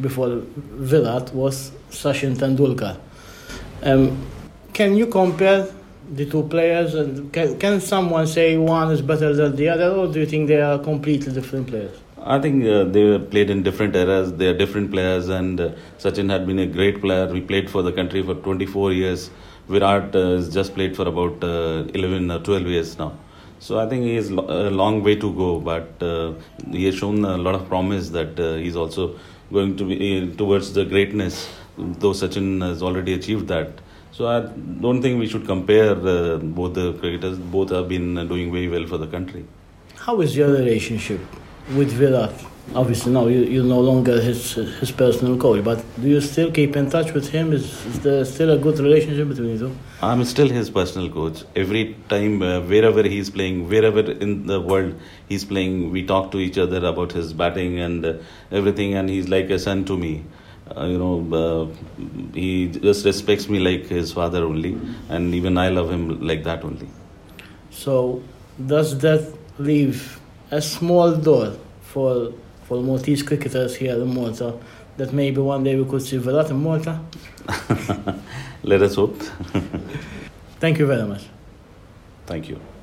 before 0.00 0.42
Virat 0.56 1.32
was 1.34 1.72
Sachin 1.90 2.36
Tendulkar. 2.36 2.98
Um, 3.82 4.26
can 4.72 4.96
you 4.96 5.06
compare 5.06 5.68
the 6.12 6.26
two 6.26 6.42
players 6.44 6.94
and 6.94 7.32
can, 7.32 7.58
can 7.58 7.80
someone 7.80 8.26
say 8.26 8.56
one 8.56 8.90
is 8.90 9.00
better 9.02 9.34
than 9.34 9.56
the 9.56 9.68
other 9.68 9.90
or 9.90 10.06
do 10.06 10.20
you 10.20 10.26
think 10.26 10.48
they 10.48 10.60
are 10.60 10.78
completely 10.78 11.32
different 11.32 11.66
players? 11.66 11.96
I 12.26 12.38
think 12.38 12.64
uh, 12.64 12.84
they 12.84 13.18
played 13.18 13.50
in 13.50 13.62
different 13.62 13.94
eras. 13.94 14.32
They 14.32 14.46
are 14.46 14.56
different 14.56 14.90
players, 14.90 15.28
and 15.28 15.60
uh, 15.60 15.72
Sachin 15.98 16.30
had 16.30 16.46
been 16.46 16.58
a 16.58 16.64
great 16.66 17.02
player. 17.02 17.30
We 17.30 17.42
played 17.42 17.68
for 17.68 17.82
the 17.82 17.92
country 17.92 18.22
for 18.22 18.34
24 18.34 18.92
years. 18.92 19.30
Virat 19.68 20.16
uh, 20.16 20.36
has 20.36 20.48
just 20.52 20.74
played 20.74 20.96
for 20.96 21.06
about 21.06 21.44
uh, 21.44 21.84
11 21.92 22.30
or 22.30 22.38
12 22.38 22.66
years 22.66 22.98
now. 22.98 23.12
So 23.58 23.78
I 23.78 23.86
think 23.86 24.04
he 24.04 24.14
has 24.14 24.30
a 24.30 24.70
long 24.70 25.02
way 25.02 25.16
to 25.16 25.32
go, 25.34 25.60
but 25.60 26.02
uh, 26.02 26.32
he 26.70 26.86
has 26.86 26.94
shown 26.94 27.24
a 27.26 27.36
lot 27.36 27.54
of 27.54 27.68
promise 27.68 28.08
that 28.10 28.40
uh, 28.40 28.54
he's 28.54 28.76
also 28.76 29.18
going 29.58 29.76
to 29.78 29.84
be 29.84 30.34
towards 30.36 30.72
the 30.74 30.84
greatness. 30.84 31.48
Though 31.78 32.12
Sachin 32.20 32.62
has 32.68 32.82
already 32.82 33.14
achieved 33.14 33.48
that. 33.48 33.70
So 34.12 34.28
I 34.28 34.40
don't 34.84 35.02
think 35.02 35.18
we 35.18 35.26
should 35.26 35.46
compare 35.46 35.92
uh, 35.92 36.36
both 36.38 36.74
the 36.74 36.92
cricketers. 36.94 37.38
Both 37.38 37.70
have 37.70 37.88
been 37.88 38.14
doing 38.28 38.52
very 38.52 38.68
well 38.68 38.86
for 38.86 38.98
the 38.98 39.08
country. 39.08 39.44
How 39.96 40.20
is 40.20 40.36
your 40.36 40.50
relationship 40.52 41.20
with 41.74 41.90
Virat? 42.02 42.53
Obviously, 42.72 43.12
now 43.12 43.26
you, 43.26 43.40
you're 43.44 43.62
no 43.62 43.78
longer 43.78 44.20
his 44.20 44.54
his 44.54 44.90
personal 44.90 45.36
coach, 45.36 45.62
but 45.62 45.84
do 46.00 46.08
you 46.08 46.20
still 46.20 46.50
keep 46.50 46.76
in 46.76 46.88
touch 46.88 47.12
with 47.12 47.28
him? 47.28 47.52
Is, 47.52 47.64
is 47.86 48.00
there 48.00 48.24
still 48.24 48.52
a 48.52 48.58
good 48.58 48.78
relationship 48.78 49.28
between 49.28 49.50
you 49.50 49.58
two? 49.58 49.76
I'm 50.00 50.24
still 50.24 50.48
his 50.48 50.70
personal 50.70 51.10
coach. 51.10 51.44
Every 51.54 51.94
time, 52.08 52.40
uh, 52.42 52.60
wherever 52.62 53.02
he's 53.02 53.28
playing, 53.28 53.68
wherever 53.68 54.00
in 54.00 54.46
the 54.46 54.60
world 54.60 54.94
he's 55.28 55.44
playing, 55.44 55.90
we 55.90 56.06
talk 56.06 56.30
to 56.32 56.38
each 56.38 56.56
other 56.56 56.84
about 56.84 57.12
his 57.12 57.34
batting 57.34 57.78
and 57.78 58.04
uh, 58.04 58.14
everything, 58.50 58.94
and 58.94 59.10
he's 59.10 59.28
like 59.28 59.50
a 59.50 59.58
son 59.58 59.84
to 59.84 59.98
me. 59.98 60.24
Uh, 60.74 60.86
you 60.86 60.98
know, 60.98 61.16
uh, 61.42 62.32
he 62.32 62.68
just 62.68 63.04
respects 63.04 63.48
me 63.48 63.58
like 63.58 63.86
his 63.86 64.10
father 64.10 64.42
only, 64.42 64.78
and 65.10 65.34
even 65.34 65.58
I 65.58 65.68
love 65.68 65.90
him 65.90 66.26
like 66.26 66.44
that 66.44 66.64
only. 66.64 66.88
So, 67.70 68.22
does 68.66 68.98
that 69.00 69.30
leave 69.58 70.18
a 70.50 70.62
small 70.62 71.14
door 71.14 71.52
for 71.82 72.32
for 72.66 72.82
Maltese 72.82 73.22
cricketers 73.22 73.76
here 73.76 73.94
in 73.94 74.14
Malta 74.14 74.58
that 74.96 75.12
maybe 75.12 75.40
one 75.40 75.64
day 75.64 75.76
we 75.76 75.88
could 75.88 76.02
see 76.02 76.16
Virat 76.18 76.50
in 76.50 76.62
Malta? 76.62 77.00
Let 78.62 78.82
us 78.82 78.94
hope. 78.94 79.20
Thank 80.60 80.78
you 80.78 80.86
very 80.86 81.06
much. 81.06 81.24
Thank 82.26 82.48
you. 82.48 82.73